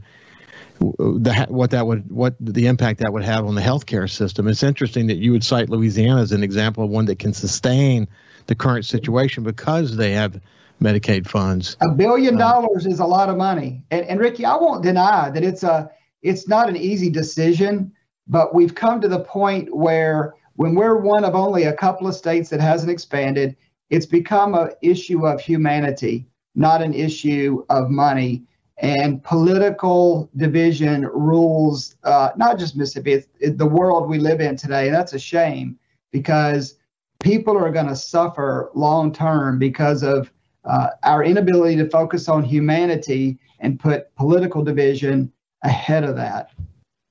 the, 0.78 1.46
what 1.48 1.70
that 1.70 1.86
would 1.86 2.10
what 2.10 2.34
the 2.40 2.66
impact 2.66 3.00
that 3.00 3.12
would 3.12 3.24
have 3.24 3.46
on 3.46 3.54
the 3.54 3.60
healthcare 3.60 4.08
system. 4.10 4.48
It's 4.48 4.62
interesting 4.62 5.06
that 5.08 5.16
you 5.16 5.32
would 5.32 5.44
cite 5.44 5.68
Louisiana 5.68 6.20
as 6.20 6.32
an 6.32 6.42
example 6.42 6.84
of 6.84 6.90
one 6.90 7.06
that 7.06 7.18
can 7.18 7.32
sustain 7.32 8.08
the 8.46 8.54
current 8.54 8.84
situation 8.84 9.42
because 9.42 9.96
they 9.96 10.12
have 10.12 10.40
Medicaid 10.80 11.26
funds. 11.26 11.76
A 11.80 11.90
billion 11.90 12.36
uh, 12.36 12.38
dollars 12.38 12.86
is 12.86 13.00
a 13.00 13.06
lot 13.06 13.28
of 13.28 13.36
money, 13.36 13.82
and, 13.90 14.04
and 14.06 14.20
Ricky, 14.20 14.44
I 14.44 14.56
won't 14.56 14.82
deny 14.82 15.30
that 15.30 15.42
it's 15.42 15.62
a 15.62 15.90
it's 16.22 16.48
not 16.48 16.68
an 16.68 16.76
easy 16.76 17.10
decision, 17.10 17.92
but 18.26 18.54
we've 18.54 18.74
come 18.74 19.00
to 19.00 19.08
the 19.08 19.20
point 19.20 19.74
where 19.74 20.34
when 20.54 20.74
we're 20.74 20.96
one 20.96 21.24
of 21.24 21.34
only 21.34 21.64
a 21.64 21.72
couple 21.72 22.06
of 22.06 22.14
states 22.14 22.50
that 22.50 22.60
hasn't 22.60 22.90
expanded, 22.90 23.56
it's 23.90 24.06
become 24.06 24.54
an 24.54 24.70
issue 24.82 25.26
of 25.26 25.40
humanity, 25.40 26.26
not 26.54 26.82
an 26.82 26.94
issue 26.94 27.64
of 27.68 27.90
money 27.90 28.44
and 28.78 29.22
political 29.22 30.30
division 30.36 31.06
rules 31.06 31.96
uh, 32.04 32.30
not 32.36 32.58
just 32.58 32.76
Mississippi, 32.76 33.12
it's, 33.14 33.28
it's 33.40 33.56
the 33.56 33.66
world 33.66 34.08
we 34.08 34.18
live 34.18 34.40
in 34.40 34.56
today. 34.56 34.90
That's 34.90 35.14
a 35.14 35.18
shame 35.18 35.78
because 36.12 36.76
people 37.20 37.56
are 37.56 37.70
going 37.70 37.86
to 37.86 37.96
suffer 37.96 38.70
long 38.74 39.12
term 39.12 39.58
because 39.58 40.02
of 40.02 40.30
uh, 40.64 40.88
our 41.04 41.24
inability 41.24 41.76
to 41.76 41.88
focus 41.88 42.28
on 42.28 42.42
humanity 42.42 43.38
and 43.60 43.80
put 43.80 44.14
political 44.16 44.62
division 44.62 45.32
ahead 45.62 46.04
of 46.04 46.16
that. 46.16 46.50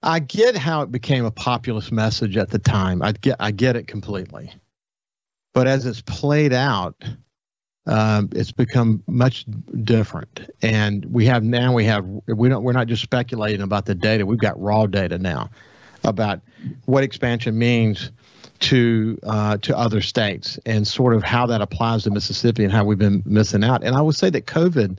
I 0.03 0.19
get 0.19 0.55
how 0.55 0.81
it 0.83 0.91
became 0.91 1.25
a 1.25 1.31
populist 1.31 1.91
message 1.91 2.37
at 2.37 2.49
the 2.49 2.59
time. 2.59 3.01
I 3.01 3.13
get 3.13 3.37
I 3.39 3.51
get 3.51 3.75
it 3.75 3.87
completely. 3.87 4.53
But 5.53 5.67
as 5.67 5.85
it's 5.85 6.01
played 6.01 6.53
out, 6.53 6.95
um, 7.87 8.29
it's 8.33 8.51
become 8.51 9.03
much 9.07 9.45
different. 9.83 10.49
And 10.61 11.05
we 11.05 11.25
have 11.25 11.43
now 11.43 11.73
we 11.73 11.85
have 11.85 12.05
we 12.27 12.49
don't 12.49 12.63
we're 12.63 12.73
not 12.73 12.87
just 12.87 13.01
speculating 13.01 13.61
about 13.61 13.85
the 13.85 13.95
data. 13.95 14.25
We've 14.25 14.39
got 14.39 14.59
raw 14.59 14.87
data 14.87 15.17
now 15.17 15.49
about 16.03 16.41
what 16.85 17.03
expansion 17.03 17.57
means 17.57 18.11
to 18.59 19.19
uh, 19.23 19.57
to 19.57 19.77
other 19.77 20.01
states 20.01 20.57
and 20.65 20.87
sort 20.87 21.13
of 21.13 21.23
how 21.23 21.45
that 21.47 21.61
applies 21.61 22.03
to 22.03 22.11
Mississippi 22.11 22.63
and 22.63 22.71
how 22.71 22.83
we've 22.85 22.97
been 22.97 23.21
missing 23.25 23.63
out. 23.63 23.83
And 23.83 23.95
I 23.95 24.01
would 24.01 24.15
say 24.15 24.29
that 24.31 24.45
COVID 24.45 24.97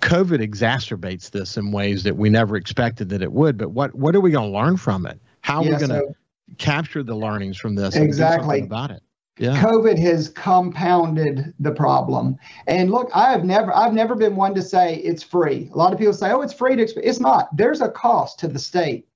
COVID 0.00 0.46
exacerbates 0.46 1.30
this 1.30 1.56
in 1.56 1.72
ways 1.72 2.02
that 2.04 2.16
we 2.16 2.28
never 2.28 2.56
expected 2.56 3.08
that 3.10 3.22
it 3.22 3.32
would. 3.32 3.56
But 3.56 3.70
what 3.70 3.94
what 3.94 4.14
are 4.14 4.20
we 4.20 4.30
going 4.30 4.52
to 4.52 4.58
learn 4.58 4.76
from 4.76 5.06
it? 5.06 5.18
How 5.40 5.60
are 5.60 5.64
yeah, 5.64 5.70
we 5.70 5.86
going 5.86 5.90
to 5.90 6.06
so, 6.08 6.14
capture 6.58 7.02
the 7.02 7.14
learnings 7.14 7.56
from 7.56 7.74
this? 7.74 7.96
Exactly 7.96 8.60
about 8.60 8.90
it. 8.90 9.02
Yeah. 9.38 9.62
COVID 9.62 9.98
has 9.98 10.28
compounded 10.28 11.54
the 11.60 11.70
problem. 11.70 12.36
And 12.66 12.90
look, 12.90 13.10
I 13.14 13.30
have 13.30 13.44
never 13.44 13.74
I've 13.74 13.92
never 13.92 14.14
been 14.14 14.36
one 14.36 14.54
to 14.54 14.62
say 14.62 14.96
it's 14.96 15.22
free. 15.22 15.70
A 15.72 15.76
lot 15.76 15.92
of 15.92 15.98
people 15.98 16.14
say, 16.14 16.30
"Oh, 16.30 16.42
it's 16.42 16.52
free 16.52 16.76
to 16.76 16.84
exp-. 16.84 17.00
it's 17.02 17.20
not. 17.20 17.56
There's 17.56 17.80
a 17.80 17.88
cost 17.88 18.38
to 18.40 18.48
the 18.48 18.58
state. 18.58 19.06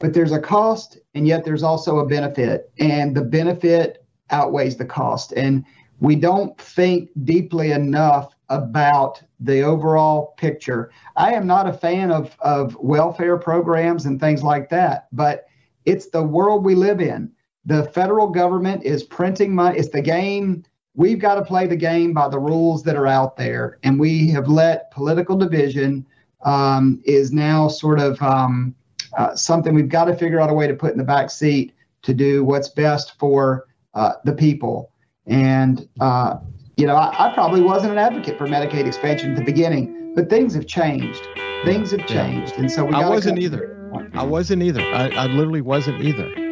But 0.00 0.14
there's 0.14 0.30
a 0.30 0.40
cost 0.40 0.96
and 1.14 1.26
yet 1.26 1.44
there's 1.44 1.64
also 1.64 1.98
a 1.98 2.06
benefit, 2.06 2.70
and 2.78 3.16
the 3.16 3.22
benefit 3.22 4.04
outweighs 4.30 4.76
the 4.76 4.84
cost. 4.84 5.32
And 5.32 5.64
we 5.98 6.14
don't 6.14 6.56
think 6.60 7.10
deeply 7.24 7.72
enough 7.72 8.32
about 8.48 9.20
the 9.40 9.62
overall 9.62 10.34
picture. 10.36 10.92
I 11.16 11.32
am 11.32 11.46
not 11.46 11.68
a 11.68 11.72
fan 11.72 12.12
of 12.12 12.36
of 12.40 12.76
welfare 12.76 13.36
programs 13.38 14.06
and 14.06 14.20
things 14.20 14.42
like 14.42 14.68
that, 14.70 15.08
but 15.12 15.46
it's 15.84 16.10
the 16.10 16.22
world 16.22 16.64
we 16.64 16.74
live 16.74 17.00
in 17.00 17.32
the 17.68 17.84
federal 17.84 18.28
government 18.28 18.82
is 18.82 19.02
printing 19.02 19.54
money. 19.54 19.78
It's 19.78 19.90
the 19.90 20.00
game. 20.00 20.64
We've 20.94 21.18
got 21.18 21.34
to 21.34 21.42
play 21.42 21.66
the 21.66 21.76
game 21.76 22.14
by 22.14 22.28
the 22.28 22.38
rules 22.38 22.82
that 22.84 22.96
are 22.96 23.06
out 23.06 23.36
there. 23.36 23.78
And 23.82 24.00
we 24.00 24.30
have 24.30 24.48
let 24.48 24.90
political 24.90 25.36
division 25.36 26.06
um, 26.46 27.02
is 27.04 27.30
now 27.30 27.68
sort 27.68 28.00
of 28.00 28.20
um, 28.22 28.74
uh, 29.18 29.36
something 29.36 29.74
we've 29.74 29.90
got 29.90 30.06
to 30.06 30.16
figure 30.16 30.40
out 30.40 30.48
a 30.48 30.54
way 30.54 30.66
to 30.66 30.72
put 30.72 30.92
in 30.92 30.98
the 30.98 31.04
back 31.04 31.28
seat 31.28 31.74
to 32.02 32.14
do 32.14 32.42
what's 32.42 32.70
best 32.70 33.18
for 33.18 33.66
uh, 33.92 34.14
the 34.24 34.32
people. 34.32 34.90
And, 35.26 35.86
uh, 36.00 36.38
you 36.78 36.86
know, 36.86 36.96
I, 36.96 37.28
I, 37.28 37.34
probably 37.34 37.60
wasn't 37.60 37.92
an 37.92 37.98
advocate 37.98 38.38
for 38.38 38.46
Medicaid 38.46 38.86
expansion 38.86 39.32
at 39.32 39.36
the 39.36 39.44
beginning, 39.44 40.14
but 40.14 40.30
things 40.30 40.54
have 40.54 40.66
changed. 40.66 41.28
Things 41.66 41.90
have 41.90 42.06
changed. 42.06 42.54
And 42.54 42.72
so 42.72 42.86
we 42.86 42.94
I 42.94 43.06
wasn't 43.06 43.38
either. 43.38 43.74
I 44.14 44.22
wasn't 44.22 44.62
either. 44.62 44.80
I, 44.80 45.10
I 45.10 45.26
literally 45.26 45.60
wasn't 45.60 46.02
either. 46.02 46.47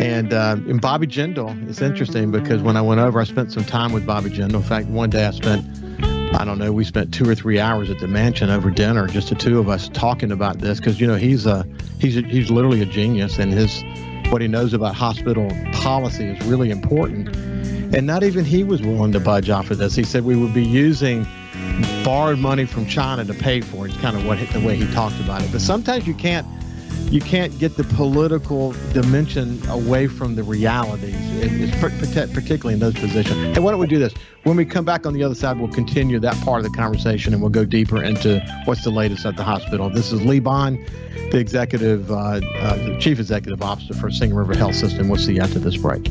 And, 0.00 0.32
uh, 0.32 0.56
and 0.68 0.80
Bobby 0.80 1.06
Jindal 1.06 1.68
is 1.68 1.80
interesting 1.80 2.30
because 2.30 2.62
when 2.62 2.76
I 2.76 2.82
went 2.82 3.00
over, 3.00 3.20
I 3.20 3.24
spent 3.24 3.52
some 3.52 3.64
time 3.64 3.92
with 3.92 4.04
Bobby 4.04 4.30
Jindal. 4.30 4.54
In 4.54 4.62
fact, 4.62 4.88
one 4.88 5.08
day 5.08 5.24
I 5.24 5.30
spent, 5.30 5.64
I 6.34 6.44
don't 6.44 6.58
know, 6.58 6.72
we 6.72 6.84
spent 6.84 7.14
two 7.14 7.28
or 7.28 7.34
three 7.34 7.60
hours 7.60 7.90
at 7.90 8.00
the 8.00 8.08
mansion 8.08 8.50
over 8.50 8.70
dinner, 8.70 9.06
just 9.06 9.28
the 9.28 9.36
two 9.36 9.58
of 9.58 9.68
us 9.68 9.88
talking 9.90 10.32
about 10.32 10.58
this 10.58 10.80
because 10.80 11.00
you 11.00 11.06
know 11.06 11.14
he's 11.14 11.46
a 11.46 11.64
he's 12.00 12.16
a, 12.16 12.22
he's 12.22 12.50
literally 12.50 12.82
a 12.82 12.86
genius, 12.86 13.38
and 13.38 13.52
his 13.52 13.84
what 14.30 14.42
he 14.42 14.48
knows 14.48 14.74
about 14.74 14.94
hospital 14.94 15.48
policy 15.72 16.26
is 16.26 16.46
really 16.46 16.70
important. 16.70 17.34
And 17.94 18.06
not 18.06 18.24
even 18.24 18.44
he 18.44 18.64
was 18.64 18.82
willing 18.82 19.12
to 19.12 19.20
budge 19.20 19.48
off 19.48 19.70
of 19.70 19.78
this. 19.78 19.94
He 19.94 20.02
said 20.02 20.24
we 20.24 20.34
would 20.34 20.52
be 20.52 20.64
using 20.64 21.24
borrowed 22.04 22.38
money 22.38 22.64
from 22.64 22.86
China 22.86 23.24
to 23.24 23.34
pay 23.34 23.60
for 23.60 23.86
it. 23.86 23.92
It's 23.92 24.00
kind 24.00 24.16
of 24.16 24.26
what 24.26 24.38
the 24.50 24.60
way 24.60 24.74
he 24.74 24.92
talked 24.92 25.20
about 25.20 25.42
it. 25.42 25.52
But 25.52 25.60
sometimes 25.60 26.06
you 26.06 26.14
can't 26.14 26.46
you 27.10 27.20
can't 27.20 27.56
get 27.58 27.76
the 27.76 27.84
political 27.84 28.72
dimension 28.92 29.60
away 29.68 30.06
from 30.06 30.34
the 30.34 30.42
realities, 30.42 31.14
particularly 31.80 32.74
in 32.74 32.80
those 32.80 32.94
positions. 32.94 33.56
Hey, 33.56 33.60
why 33.60 33.70
don't 33.70 33.80
we 33.80 33.86
do 33.86 33.98
this? 33.98 34.14
When 34.42 34.56
we 34.56 34.64
come 34.64 34.84
back 34.84 35.06
on 35.06 35.14
the 35.14 35.22
other 35.22 35.34
side, 35.34 35.58
we'll 35.58 35.72
continue 35.72 36.18
that 36.20 36.34
part 36.44 36.64
of 36.64 36.70
the 36.70 36.76
conversation 36.76 37.32
and 37.32 37.40
we'll 37.40 37.50
go 37.50 37.64
deeper 37.64 38.02
into 38.02 38.40
what's 38.64 38.84
the 38.84 38.90
latest 38.90 39.24
at 39.24 39.36
the 39.36 39.44
hospital. 39.44 39.88
This 39.90 40.12
is 40.12 40.24
Lee 40.24 40.40
Bond, 40.40 40.78
the 41.30 41.38
executive, 41.38 42.10
uh, 42.10 42.14
uh, 42.14 42.76
the 42.76 42.98
chief 42.98 43.18
executive 43.18 43.62
officer 43.62 43.94
for 43.94 44.10
Singing 44.10 44.34
River 44.34 44.56
Health 44.56 44.74
System. 44.74 45.08
We'll 45.08 45.20
see 45.20 45.34
you 45.34 45.40
after 45.40 45.58
this 45.58 45.76
break. 45.76 46.10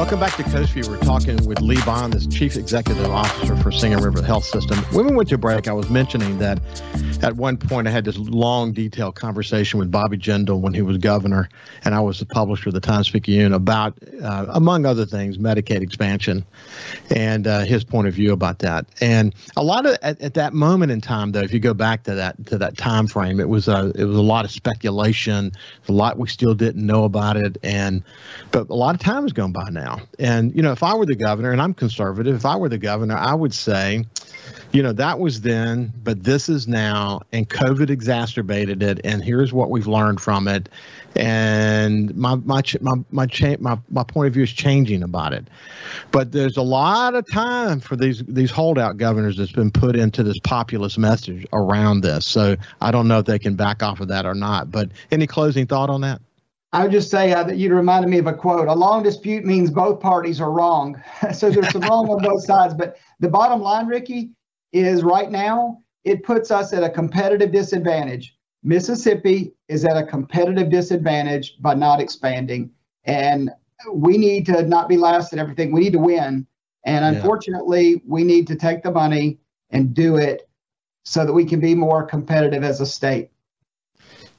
Welcome 0.00 0.18
back 0.18 0.34
to 0.36 0.42
Coast 0.44 0.72
View. 0.72 0.84
We're 0.88 0.96
talking 0.96 1.44
with 1.44 1.60
Lee 1.60 1.78
Bond, 1.84 2.14
this 2.14 2.26
Chief 2.26 2.56
Executive 2.56 3.10
Officer 3.10 3.54
for 3.56 3.70
Singing 3.70 3.98
River 3.98 4.22
Health 4.22 4.44
System. 4.44 4.78
When 4.94 5.06
we 5.06 5.14
went 5.14 5.28
to 5.28 5.36
break, 5.36 5.68
I 5.68 5.74
was 5.74 5.90
mentioning 5.90 6.38
that 6.38 6.58
at 7.22 7.36
one 7.36 7.58
point 7.58 7.86
I 7.86 7.90
had 7.90 8.06
this 8.06 8.16
long, 8.16 8.72
detailed 8.72 9.14
conversation 9.14 9.78
with 9.78 9.90
Bobby 9.90 10.16
Jindal 10.16 10.58
when 10.58 10.72
he 10.72 10.80
was 10.80 10.96
governor, 10.96 11.50
and 11.84 11.94
I 11.94 12.00
was 12.00 12.18
the 12.18 12.24
publisher 12.24 12.70
of 12.70 12.74
the 12.74 12.80
Times 12.80 13.10
Picayune 13.10 13.52
about, 13.52 13.92
uh, 14.22 14.46
among 14.48 14.86
other 14.86 15.04
things, 15.04 15.36
Medicaid 15.36 15.82
expansion 15.82 16.46
and 17.14 17.46
uh, 17.46 17.60
his 17.60 17.84
point 17.84 18.08
of 18.08 18.14
view 18.14 18.32
about 18.32 18.60
that. 18.60 18.86
And 19.02 19.34
a 19.58 19.62
lot 19.62 19.84
of 19.84 19.98
at, 20.00 20.18
at, 20.22 20.32
that 20.32 20.54
moment 20.54 20.92
in 20.92 21.02
time, 21.02 21.32
though, 21.32 21.42
if 21.42 21.52
you 21.52 21.60
go 21.60 21.74
back 21.74 22.04
to 22.04 22.14
that 22.14 22.46
to 22.46 22.56
that 22.56 22.78
time 22.78 23.06
frame, 23.06 23.38
it 23.38 23.50
was 23.50 23.68
a 23.68 23.92
it 23.94 24.04
was 24.04 24.16
a 24.16 24.22
lot 24.22 24.46
of 24.46 24.50
speculation, 24.50 25.52
a 25.88 25.92
lot 25.92 26.16
we 26.16 26.26
still 26.26 26.54
didn't 26.54 26.86
know 26.86 27.04
about 27.04 27.36
it, 27.36 27.58
and 27.62 28.02
but 28.50 28.70
a 28.70 28.74
lot 28.74 28.94
of 28.94 29.00
time 29.02 29.24
has 29.24 29.32
gone 29.34 29.52
by 29.52 29.68
now 29.68 29.89
now. 29.90 30.02
And, 30.18 30.54
you 30.54 30.62
know, 30.62 30.72
if 30.72 30.82
I 30.82 30.94
were 30.94 31.06
the 31.06 31.16
governor, 31.16 31.52
and 31.52 31.60
I'm 31.60 31.74
conservative, 31.74 32.34
if 32.36 32.44
I 32.44 32.56
were 32.56 32.68
the 32.68 32.78
governor, 32.78 33.16
I 33.16 33.34
would 33.34 33.54
say, 33.54 34.04
you 34.72 34.82
know, 34.82 34.92
that 34.92 35.18
was 35.18 35.40
then, 35.40 35.92
but 36.02 36.22
this 36.22 36.48
is 36.48 36.68
now, 36.68 37.22
and 37.32 37.48
COVID 37.48 37.90
exacerbated 37.90 38.82
it, 38.82 39.00
and 39.04 39.22
here's 39.22 39.52
what 39.52 39.70
we've 39.70 39.86
learned 39.86 40.20
from 40.20 40.46
it. 40.48 40.68
And 41.16 42.14
my 42.14 42.36
my 42.36 42.62
my 42.80 42.94
my 43.10 43.26
cha- 43.26 43.56
my, 43.58 43.76
my 43.90 44.04
point 44.04 44.28
of 44.28 44.34
view 44.34 44.44
is 44.44 44.52
changing 44.52 45.02
about 45.02 45.32
it, 45.32 45.48
but 46.12 46.30
there's 46.30 46.56
a 46.56 46.62
lot 46.62 47.16
of 47.16 47.28
time 47.32 47.80
for 47.80 47.96
these 47.96 48.22
these 48.28 48.52
holdout 48.52 48.96
governors 48.96 49.36
that's 49.36 49.50
been 49.50 49.72
put 49.72 49.96
into 49.96 50.22
this 50.22 50.38
populist 50.44 50.98
message 50.98 51.44
around 51.52 52.02
this. 52.02 52.26
So 52.26 52.54
I 52.80 52.92
don't 52.92 53.08
know 53.08 53.18
if 53.18 53.26
they 53.26 53.40
can 53.40 53.56
back 53.56 53.82
off 53.82 53.98
of 53.98 54.06
that 54.06 54.24
or 54.24 54.36
not. 54.36 54.70
But 54.70 54.90
any 55.10 55.26
closing 55.26 55.66
thought 55.66 55.90
on 55.90 56.02
that? 56.02 56.20
I 56.72 56.84
would 56.84 56.92
just 56.92 57.10
say 57.10 57.32
uh, 57.32 57.42
that 57.44 57.56
you 57.56 57.74
reminded 57.74 58.08
me 58.08 58.18
of 58.18 58.26
a 58.26 58.32
quote. 58.32 58.68
A 58.68 58.74
long 58.74 59.02
dispute 59.02 59.44
means 59.44 59.70
both 59.70 60.00
parties 60.00 60.40
are 60.40 60.52
wrong. 60.52 61.02
so 61.32 61.50
there's 61.50 61.70
some 61.70 61.82
wrong 61.82 62.08
on 62.08 62.22
both 62.22 62.44
sides. 62.44 62.74
But 62.74 62.96
the 63.18 63.28
bottom 63.28 63.60
line, 63.60 63.86
Ricky, 63.86 64.30
is 64.72 65.02
right 65.02 65.30
now 65.30 65.82
it 66.04 66.22
puts 66.22 66.50
us 66.50 66.72
at 66.72 66.84
a 66.84 66.90
competitive 66.90 67.50
disadvantage. 67.50 68.36
Mississippi 68.62 69.52
is 69.68 69.84
at 69.84 69.96
a 69.96 70.06
competitive 70.06 70.70
disadvantage 70.70 71.56
by 71.60 71.74
not 71.74 72.00
expanding. 72.00 72.70
And 73.04 73.50
we 73.92 74.16
need 74.16 74.46
to 74.46 74.62
not 74.62 74.88
be 74.88 74.96
last 74.96 75.32
at 75.32 75.38
everything. 75.38 75.72
We 75.72 75.80
need 75.80 75.94
to 75.94 75.98
win. 75.98 76.46
And 76.84 77.04
unfortunately, 77.04 77.90
yeah. 77.90 77.98
we 78.06 78.24
need 78.24 78.46
to 78.46 78.56
take 78.56 78.82
the 78.82 78.90
money 78.90 79.38
and 79.70 79.94
do 79.94 80.16
it 80.16 80.48
so 81.04 81.24
that 81.24 81.32
we 81.32 81.44
can 81.44 81.60
be 81.60 81.74
more 81.74 82.04
competitive 82.04 82.62
as 82.62 82.80
a 82.80 82.86
state 82.86 83.29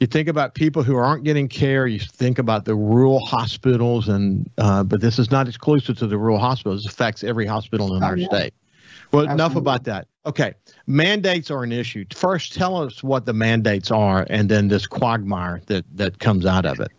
you 0.02 0.08
think 0.08 0.28
about 0.28 0.56
people 0.56 0.82
who 0.82 0.96
aren't 0.96 1.24
getting 1.24 1.48
care. 1.48 1.86
You 1.86 2.00
think 2.00 2.40
about 2.40 2.66
the 2.66 2.74
rural 2.74 3.24
hospitals, 3.24 4.10
and 4.10 4.50
uh, 4.58 4.84
but 4.84 5.00
this 5.00 5.20
is 5.20 5.30
not 5.30 5.48
exclusive 5.48 5.96
to 6.00 6.08
the 6.08 6.18
rural 6.18 6.40
hospitals. 6.40 6.86
It 6.86 6.92
affects 6.92 7.24
every 7.24 7.46
hospital 7.46 7.96
in 7.96 8.04
oh, 8.04 8.08
our 8.08 8.18
yeah. 8.18 8.26
state. 8.26 8.54
Well, 9.12 9.24
Absolutely. 9.24 9.34
enough 9.34 9.56
about 9.56 9.84
that. 9.84 10.08
Okay, 10.26 10.56
mandates 10.88 11.52
are 11.52 11.64
an 11.64 11.72
issue. 11.72 12.06
First, 12.16 12.56
tell 12.56 12.78
us 12.78 13.04
what 13.04 13.28
the 13.28 13.34
mandates 13.34 13.92
are, 13.92 14.26
and 14.28 14.50
then 14.50 14.70
this 14.70 14.88
quagmire 14.88 15.62
that 15.68 15.86
that 15.96 16.18
comes 16.18 16.48
out 16.48 16.66
of 16.66 16.80
it. 16.80 16.92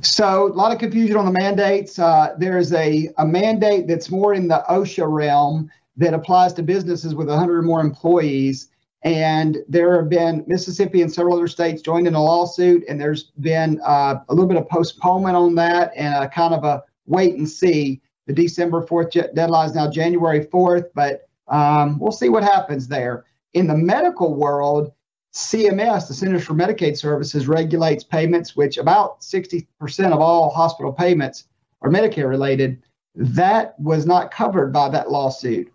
So, 0.00 0.48
a 0.48 0.54
lot 0.54 0.72
of 0.72 0.80
confusion 0.80 1.16
on 1.16 1.26
the 1.26 1.32
mandates. 1.32 1.96
Uh, 1.96 2.34
there's 2.38 2.72
a, 2.72 3.08
a 3.18 3.24
mandate 3.24 3.86
that's 3.86 4.10
more 4.10 4.34
in 4.34 4.48
the 4.48 4.64
OSHA 4.68 5.06
realm 5.08 5.70
that 5.96 6.12
applies 6.12 6.52
to 6.54 6.64
businesses 6.64 7.14
with 7.14 7.28
100 7.28 7.56
or 7.56 7.62
more 7.62 7.80
employees. 7.80 8.68
And 9.06 9.58
there 9.68 9.94
have 9.94 10.08
been 10.08 10.42
Mississippi 10.48 11.00
and 11.00 11.12
several 11.12 11.36
other 11.36 11.46
states 11.46 11.80
joined 11.80 12.08
in 12.08 12.16
a 12.16 12.22
lawsuit, 12.22 12.82
and 12.88 13.00
there's 13.00 13.30
been 13.38 13.80
uh, 13.86 14.16
a 14.28 14.34
little 14.34 14.48
bit 14.48 14.56
of 14.56 14.68
postponement 14.68 15.36
on 15.36 15.54
that 15.54 15.92
and 15.94 16.24
a 16.24 16.28
kind 16.28 16.52
of 16.52 16.64
a 16.64 16.82
wait 17.06 17.36
and 17.36 17.48
see. 17.48 18.02
The 18.26 18.32
December 18.32 18.82
4th 18.82 19.32
deadline 19.32 19.68
is 19.68 19.76
now 19.76 19.88
January 19.88 20.44
4th, 20.44 20.86
but 20.92 21.28
um, 21.46 22.00
we'll 22.00 22.10
see 22.10 22.28
what 22.28 22.42
happens 22.42 22.88
there. 22.88 23.26
In 23.54 23.68
the 23.68 23.76
medical 23.76 24.34
world, 24.34 24.90
CMS, 25.32 26.08
the 26.08 26.14
Centers 26.14 26.44
for 26.44 26.54
Medicaid 26.54 26.96
Services, 26.96 27.46
regulates 27.46 28.02
payments, 28.02 28.56
which 28.56 28.76
about 28.76 29.20
60% 29.20 29.68
of 30.12 30.18
all 30.18 30.50
hospital 30.50 30.92
payments 30.92 31.44
are 31.80 31.90
Medicare 31.90 32.28
related. 32.28 32.82
That 33.14 33.78
was 33.78 34.04
not 34.04 34.32
covered 34.32 34.72
by 34.72 34.88
that 34.88 35.12
lawsuit. 35.12 35.72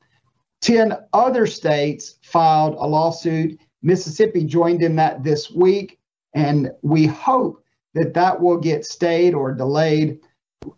10 0.62 0.96
other 1.14 1.48
states 1.48 2.18
filed 2.22 2.76
a 2.76 2.88
lawsuit. 2.88 3.60
Mississippi 3.82 4.44
joined 4.44 4.84
in 4.84 4.96
that 4.96 5.24
this 5.24 5.50
week, 5.52 6.00
and 6.34 6.72
we 6.84 7.08
hope 7.08 7.64
that 7.94 8.14
that 8.14 8.40
will 8.40 8.58
get 8.58 8.86
stayed 8.86 9.34
or 9.34 9.54
delayed. 9.54 10.20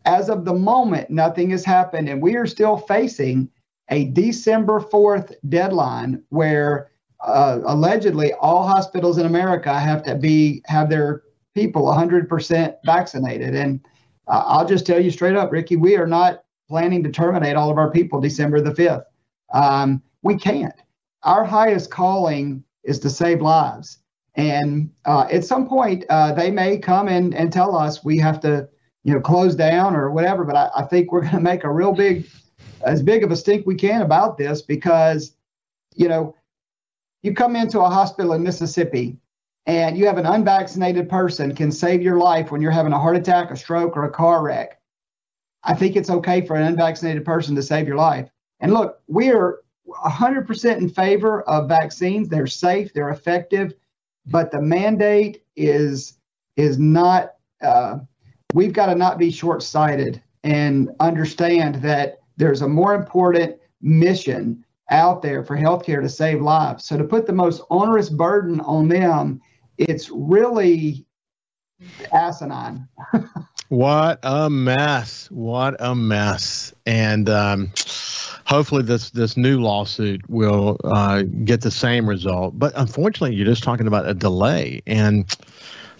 As 0.05 0.29
of 0.29 0.45
the 0.45 0.53
moment, 0.53 1.09
nothing 1.09 1.49
has 1.49 1.65
happened, 1.65 2.07
and 2.07 2.21
we 2.21 2.35
are 2.35 2.47
still 2.47 2.77
facing 2.77 3.49
a 3.89 4.05
December 4.05 4.79
4th 4.79 5.35
deadline 5.49 6.23
where 6.29 6.89
uh, 7.19 7.59
allegedly 7.65 8.33
all 8.33 8.65
hospitals 8.65 9.17
in 9.17 9.25
America 9.25 9.77
have 9.77 10.03
to 10.03 10.15
be 10.15 10.61
have 10.65 10.89
their 10.89 11.23
people 11.53 11.83
100% 11.83 12.75
vaccinated. 12.85 13.55
And 13.55 13.85
uh, 14.27 14.43
I'll 14.45 14.65
just 14.65 14.85
tell 14.85 14.99
you 14.99 15.11
straight 15.11 15.35
up, 15.35 15.51
Ricky, 15.51 15.75
we 15.75 15.97
are 15.97 16.07
not 16.07 16.43
planning 16.67 17.03
to 17.03 17.11
terminate 17.11 17.55
all 17.55 17.69
of 17.69 17.77
our 17.77 17.91
people 17.91 18.19
December 18.19 18.61
the 18.61 18.71
5th. 18.71 19.03
Um, 19.53 20.01
we 20.23 20.35
can't. 20.35 20.73
Our 21.23 21.45
highest 21.45 21.91
calling 21.91 22.63
is 22.83 22.99
to 22.99 23.09
save 23.09 23.41
lives. 23.41 23.99
And 24.35 24.91
uh, 25.05 25.27
at 25.31 25.45
some 25.45 25.67
point, 25.67 26.05
uh, 26.09 26.33
they 26.33 26.51
may 26.51 26.77
come 26.77 27.07
and, 27.07 27.33
and 27.35 27.53
tell 27.53 27.75
us 27.75 28.03
we 28.03 28.17
have 28.17 28.39
to, 28.41 28.67
you 29.03 29.13
know, 29.13 29.21
close 29.21 29.55
down 29.55 29.95
or 29.95 30.11
whatever. 30.11 30.43
But 30.43 30.55
I, 30.55 30.69
I 30.77 30.83
think 30.83 31.11
we're 31.11 31.21
going 31.21 31.33
to 31.33 31.39
make 31.39 31.63
a 31.63 31.71
real 31.71 31.93
big, 31.93 32.27
as 32.81 33.03
big 33.03 33.23
of 33.23 33.31
a 33.31 33.35
stink 33.35 33.65
we 33.65 33.75
can 33.75 34.01
about 34.01 34.37
this 34.37 34.61
because, 34.61 35.35
you 35.95 36.07
know, 36.07 36.35
you 37.21 37.33
come 37.33 37.55
into 37.55 37.79
a 37.79 37.89
hospital 37.89 38.33
in 38.33 38.43
Mississippi 38.43 39.17
and 39.65 39.97
you 39.97 40.07
have 40.07 40.17
an 40.17 40.25
unvaccinated 40.25 41.07
person 41.07 41.55
can 41.55 41.71
save 41.71 42.01
your 42.01 42.17
life 42.17 42.51
when 42.51 42.61
you're 42.61 42.71
having 42.71 42.91
a 42.91 42.99
heart 42.99 43.15
attack, 43.15 43.49
a 43.51 43.55
stroke, 43.55 43.95
or 43.95 44.03
a 44.03 44.11
car 44.11 44.43
wreck. 44.43 44.81
I 45.63 45.73
think 45.73 45.95
it's 45.95 46.09
okay 46.09 46.45
for 46.45 46.55
an 46.55 46.63
unvaccinated 46.63 47.23
person 47.23 47.55
to 47.55 47.63
save 47.63 47.87
your 47.87 47.95
life. 47.95 48.29
And 48.63 48.73
look, 48.73 49.01
we 49.07 49.29
are 49.29 49.59
100% 49.87 50.77
in 50.77 50.89
favor 50.89 51.41
of 51.43 51.67
vaccines. 51.67 52.29
They're 52.29 52.47
safe, 52.47 52.93
they're 52.93 53.09
effective, 53.09 53.73
but 54.25 54.51
the 54.51 54.61
mandate 54.61 55.43
is 55.55 56.17
is 56.55 56.79
not. 56.79 57.33
Uh, 57.61 57.99
we've 58.53 58.73
got 58.73 58.85
to 58.85 58.95
not 58.95 59.17
be 59.17 59.31
short-sighted 59.31 60.21
and 60.43 60.89
understand 60.99 61.75
that 61.75 62.19
there's 62.37 62.61
a 62.61 62.67
more 62.67 62.95
important 62.95 63.57
mission 63.81 64.63
out 64.91 65.21
there 65.21 65.43
for 65.43 65.57
healthcare 65.57 66.01
to 66.01 66.09
save 66.09 66.41
lives. 66.41 66.85
So 66.85 66.97
to 66.97 67.03
put 67.03 67.25
the 67.25 67.33
most 67.33 67.61
onerous 67.69 68.09
burden 68.09 68.61
on 68.61 68.87
them, 68.87 69.41
it's 69.77 70.09
really 70.09 71.05
asinine. 72.11 72.87
what 73.69 74.19
a 74.23 74.49
mess! 74.49 75.29
What 75.31 75.75
a 75.79 75.95
mess! 75.95 76.73
And 76.85 77.29
um, 77.29 77.71
hopefully, 78.45 78.83
this 78.83 79.09
this 79.11 79.37
new 79.37 79.61
lawsuit 79.61 80.29
will 80.29 80.77
uh, 80.83 81.23
get 81.43 81.61
the 81.61 81.71
same 81.71 82.07
result. 82.07 82.57
But 82.57 82.73
unfortunately, 82.75 83.35
you're 83.35 83.45
just 83.45 83.63
talking 83.63 83.87
about 83.87 84.07
a 84.07 84.13
delay, 84.13 84.81
and 84.85 85.33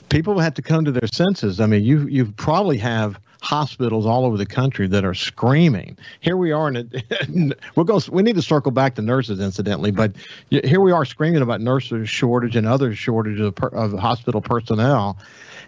people 0.10 0.40
have 0.40 0.54
to 0.56 0.62
come 0.62 0.86
to 0.86 0.92
their 0.92 1.08
senses. 1.08 1.60
I 1.60 1.66
mean, 1.66 1.84
you 1.84 2.08
you 2.08 2.26
probably 2.26 2.78
have 2.78 3.20
hospitals 3.44 4.06
all 4.06 4.26
over 4.26 4.38
the 4.38 4.46
country 4.46 4.88
that 4.88 5.04
are 5.04 5.14
screaming. 5.14 5.98
Here 6.22 6.38
we 6.38 6.52
are, 6.54 6.70
and 6.70 7.56
we'll 7.76 7.84
go. 7.84 8.00
We 8.10 8.24
need 8.24 8.36
to 8.36 8.42
circle 8.42 8.72
back 8.72 8.96
to 8.96 9.02
nurses, 9.02 9.40
incidentally, 9.40 9.92
but 9.92 10.14
here 10.50 10.80
we 10.80 10.92
are 10.92 11.06
screaming 11.06 11.42
about 11.42 11.62
nurses 11.62 12.10
shortage 12.10 12.56
and 12.56 12.66
other 12.66 12.96
shortages 12.96 13.42
of, 13.42 13.58
of 13.74 14.00
hospital 14.00 14.42
personnel, 14.42 15.18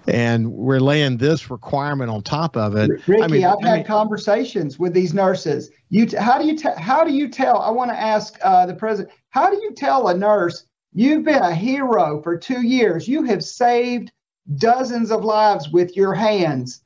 and 0.07 0.51
we're 0.51 0.79
laying 0.79 1.17
this 1.17 1.49
requirement 1.49 2.09
on 2.09 2.21
top 2.21 2.55
of 2.57 2.75
it. 2.75 2.89
Ricky, 3.07 3.23
I 3.23 3.27
mean, 3.27 3.45
I've 3.45 3.57
I 3.63 3.67
had 3.67 3.75
mean, 3.77 3.85
conversations 3.85 4.77
with 4.77 4.93
these 4.93 5.13
nurses. 5.13 5.71
You, 5.89 6.05
t- 6.05 6.17
how 6.17 6.39
do 6.39 6.45
you 6.45 6.57
tell? 6.57 6.77
How 6.77 7.03
do 7.03 7.13
you 7.13 7.27
tell? 7.27 7.61
I 7.61 7.69
want 7.69 7.91
to 7.91 7.99
ask 7.99 8.37
uh, 8.43 8.65
the 8.65 8.75
president. 8.75 9.13
How 9.29 9.49
do 9.49 9.57
you 9.57 9.73
tell 9.73 10.07
a 10.09 10.17
nurse 10.17 10.65
you've 10.93 11.23
been 11.23 11.41
a 11.41 11.53
hero 11.53 12.21
for 12.21 12.37
two 12.37 12.61
years? 12.61 13.07
You 13.07 13.23
have 13.23 13.43
saved 13.43 14.11
dozens 14.55 15.11
of 15.11 15.23
lives 15.23 15.69
with 15.69 15.95
your 15.95 16.13
hands 16.13 16.81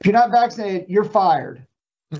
if 0.00 0.06
you're 0.06 0.12
not 0.12 0.30
vaccinated, 0.30 0.86
you're 0.88 1.04
fired. 1.04 1.66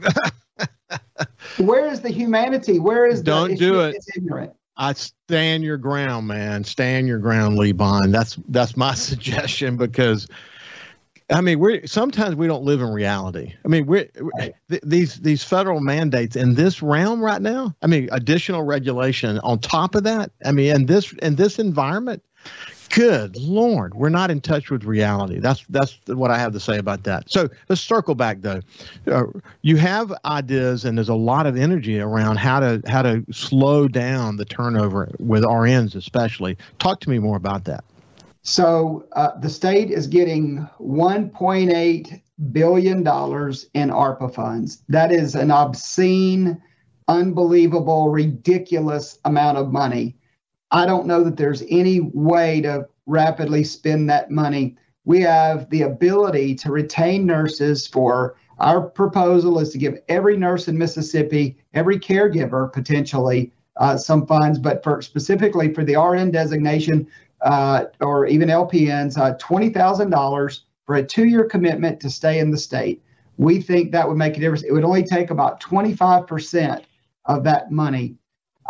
Where 1.58 1.86
is 1.86 2.00
the 2.00 2.10
humanity? 2.10 2.78
Where 2.78 3.06
is 3.06 3.22
don't 3.22 3.50
the, 3.50 3.56
do 3.56 3.80
it? 3.80 3.96
ignorant. 4.16 4.52
I 4.78 4.92
stand 4.92 5.64
your 5.64 5.76
ground, 5.76 6.28
man. 6.28 6.62
Stand 6.62 7.08
your 7.08 7.18
ground, 7.18 7.58
Lee 7.58 7.72
Bond. 7.72 8.14
That's 8.14 8.38
that's 8.48 8.76
my 8.76 8.94
suggestion 8.94 9.76
because, 9.76 10.28
I 11.30 11.40
mean, 11.40 11.58
we 11.58 11.86
sometimes 11.86 12.36
we 12.36 12.46
don't 12.46 12.62
live 12.62 12.80
in 12.80 12.88
reality. 12.88 13.54
I 13.64 13.68
mean, 13.68 13.86
we 13.86 14.08
th- 14.70 14.82
these 14.84 15.16
these 15.16 15.42
federal 15.42 15.80
mandates 15.80 16.36
in 16.36 16.54
this 16.54 16.80
realm 16.80 17.20
right 17.20 17.42
now. 17.42 17.74
I 17.82 17.88
mean, 17.88 18.08
additional 18.12 18.62
regulation 18.62 19.40
on 19.40 19.58
top 19.58 19.96
of 19.96 20.04
that. 20.04 20.30
I 20.44 20.52
mean, 20.52 20.74
in 20.74 20.86
this 20.86 21.12
in 21.14 21.34
this 21.34 21.58
environment, 21.58 22.22
Good 22.90 23.36
Lord, 23.36 23.94
we're 23.94 24.08
not 24.08 24.30
in 24.30 24.40
touch 24.40 24.70
with 24.70 24.84
reality. 24.84 25.40
That's 25.40 25.64
that's 25.68 25.98
what 26.06 26.30
I 26.30 26.38
have 26.38 26.52
to 26.52 26.60
say 26.60 26.78
about 26.78 27.04
that. 27.04 27.30
So 27.30 27.48
let's 27.68 27.82
circle 27.82 28.14
back 28.14 28.40
though. 28.40 28.60
Uh, 29.06 29.24
you 29.62 29.76
have 29.76 30.12
ideas, 30.24 30.84
and 30.84 30.96
there's 30.96 31.08
a 31.08 31.14
lot 31.14 31.46
of 31.46 31.56
energy 31.56 32.00
around 32.00 32.36
how 32.36 32.60
to 32.60 32.82
how 32.86 33.02
to 33.02 33.24
slow 33.30 33.88
down 33.88 34.36
the 34.36 34.44
turnover 34.44 35.10
with 35.18 35.44
RNs, 35.44 35.94
especially. 35.94 36.56
Talk 36.78 37.00
to 37.00 37.10
me 37.10 37.18
more 37.18 37.36
about 37.36 37.64
that. 37.64 37.84
So 38.42 39.06
uh, 39.12 39.38
the 39.38 39.50
state 39.50 39.90
is 39.90 40.06
getting 40.06 40.66
1.8 40.80 42.22
billion 42.52 43.02
dollars 43.02 43.66
in 43.74 43.90
ARPA 43.90 44.34
funds. 44.34 44.82
That 44.88 45.12
is 45.12 45.34
an 45.34 45.50
obscene, 45.50 46.62
unbelievable, 47.08 48.08
ridiculous 48.08 49.18
amount 49.24 49.58
of 49.58 49.72
money 49.72 50.17
I 50.70 50.86
don't 50.86 51.06
know 51.06 51.24
that 51.24 51.36
there's 51.36 51.62
any 51.68 52.00
way 52.00 52.60
to 52.62 52.86
rapidly 53.06 53.64
spend 53.64 54.08
that 54.10 54.30
money. 54.30 54.76
We 55.04 55.22
have 55.22 55.68
the 55.70 55.82
ability 55.82 56.54
to 56.56 56.70
retain 56.70 57.24
nurses 57.24 57.86
for 57.86 58.36
our 58.58 58.82
proposal 58.82 59.60
is 59.60 59.70
to 59.70 59.78
give 59.78 59.98
every 60.08 60.36
nurse 60.36 60.68
in 60.68 60.76
Mississippi, 60.76 61.56
every 61.74 61.98
caregiver 61.98 62.72
potentially 62.72 63.52
uh, 63.76 63.96
some 63.96 64.26
funds, 64.26 64.58
but 64.58 64.82
for 64.82 65.00
specifically 65.00 65.72
for 65.72 65.84
the 65.84 65.96
RN 65.96 66.32
designation 66.32 67.06
uh, 67.42 67.84
or 68.00 68.26
even 68.26 68.48
LPNs, 68.48 69.16
uh, 69.16 69.36
$20,000 69.36 70.60
for 70.84 70.96
a 70.96 71.02
two 71.04 71.26
year 71.26 71.44
commitment 71.44 72.00
to 72.00 72.10
stay 72.10 72.40
in 72.40 72.50
the 72.50 72.58
state. 72.58 73.02
We 73.36 73.62
think 73.62 73.92
that 73.92 74.08
would 74.08 74.16
make 74.16 74.36
a 74.36 74.40
difference. 74.40 74.64
It 74.64 74.72
would 74.72 74.84
only 74.84 75.04
take 75.04 75.30
about 75.30 75.60
25% 75.60 76.82
of 77.26 77.44
that 77.44 77.70
money 77.70 78.16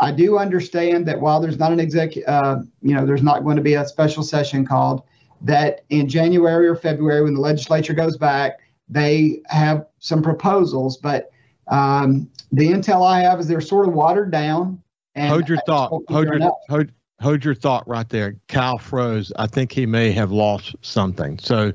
I 0.00 0.12
do 0.12 0.38
understand 0.38 1.06
that 1.06 1.20
while 1.20 1.40
there's 1.40 1.58
not 1.58 1.72
an 1.72 1.80
exec, 1.80 2.12
uh, 2.26 2.60
you 2.82 2.94
know, 2.94 3.04
there's 3.04 3.22
not 3.22 3.44
going 3.44 3.56
to 3.56 3.62
be 3.62 3.74
a 3.74 3.86
special 3.86 4.22
session 4.22 4.64
called, 4.64 5.02
that 5.40 5.84
in 5.90 6.08
January 6.08 6.68
or 6.68 6.76
February 6.76 7.22
when 7.22 7.34
the 7.34 7.40
legislature 7.40 7.94
goes 7.94 8.16
back, 8.16 8.60
they 8.88 9.40
have 9.46 9.86
some 9.98 10.22
proposals. 10.22 10.96
But 10.96 11.30
um, 11.68 12.30
the 12.52 12.68
intel 12.70 13.06
I 13.06 13.20
have 13.20 13.40
is 13.40 13.46
they're 13.46 13.60
sort 13.60 13.88
of 13.88 13.94
watered 13.94 14.30
down. 14.30 14.82
And 15.14 15.30
hold 15.30 15.48
your 15.48 15.58
thought. 15.66 15.90
Hold 16.08 16.26
your, 16.26 16.52
hold, 16.68 16.92
hold 17.20 17.44
your 17.44 17.54
thought 17.54 17.86
right 17.88 18.08
there. 18.08 18.36
Kyle 18.48 18.78
froze. 18.78 19.32
I 19.36 19.46
think 19.46 19.72
he 19.72 19.84
may 19.84 20.12
have 20.12 20.30
lost 20.30 20.76
something. 20.80 21.38
So 21.38 21.72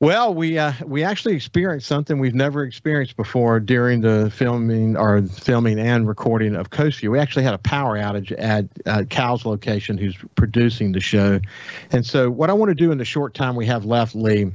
well, 0.00 0.32
we 0.32 0.58
uh, 0.58 0.72
we 0.84 1.02
actually 1.02 1.34
experienced 1.34 1.88
something 1.88 2.20
we've 2.20 2.34
never 2.34 2.62
experienced 2.62 3.16
before 3.16 3.58
during 3.58 4.00
the 4.00 4.30
filming 4.30 4.96
or 4.96 5.22
filming 5.22 5.80
and 5.80 6.06
recording 6.06 6.54
of 6.54 6.70
Coast 6.70 7.00
View. 7.00 7.10
We 7.10 7.18
actually 7.18 7.42
had 7.42 7.54
a 7.54 7.58
power 7.58 7.96
outage 7.96 8.32
at 8.38 9.08
Cal's 9.10 9.44
location, 9.44 9.98
who's 9.98 10.16
producing 10.36 10.92
the 10.92 11.00
show. 11.00 11.40
And 11.90 12.06
so, 12.06 12.30
what 12.30 12.48
I 12.48 12.52
want 12.52 12.70
to 12.70 12.76
do 12.76 12.92
in 12.92 12.98
the 12.98 13.04
short 13.04 13.34
time 13.34 13.56
we 13.56 13.66
have 13.66 13.84
left, 13.84 14.14
Lee, 14.14 14.52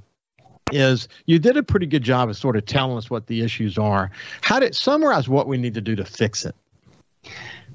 is 0.71 1.09
you 1.25 1.39
did 1.39 1.57
a 1.57 1.63
pretty 1.63 1.87
good 1.87 2.03
job 2.03 2.29
of 2.29 2.37
sort 2.37 2.55
of 2.55 2.65
telling 2.65 2.97
us 2.97 3.09
what 3.09 3.27
the 3.27 3.41
issues 3.41 3.77
are. 3.77 4.11
How 4.41 4.59
did 4.59 4.73
summarize 4.73 5.27
what 5.27 5.47
we 5.47 5.57
need 5.57 5.73
to 5.73 5.81
do 5.81 5.95
to 5.97 6.05
fix 6.05 6.45
it? 6.45 6.55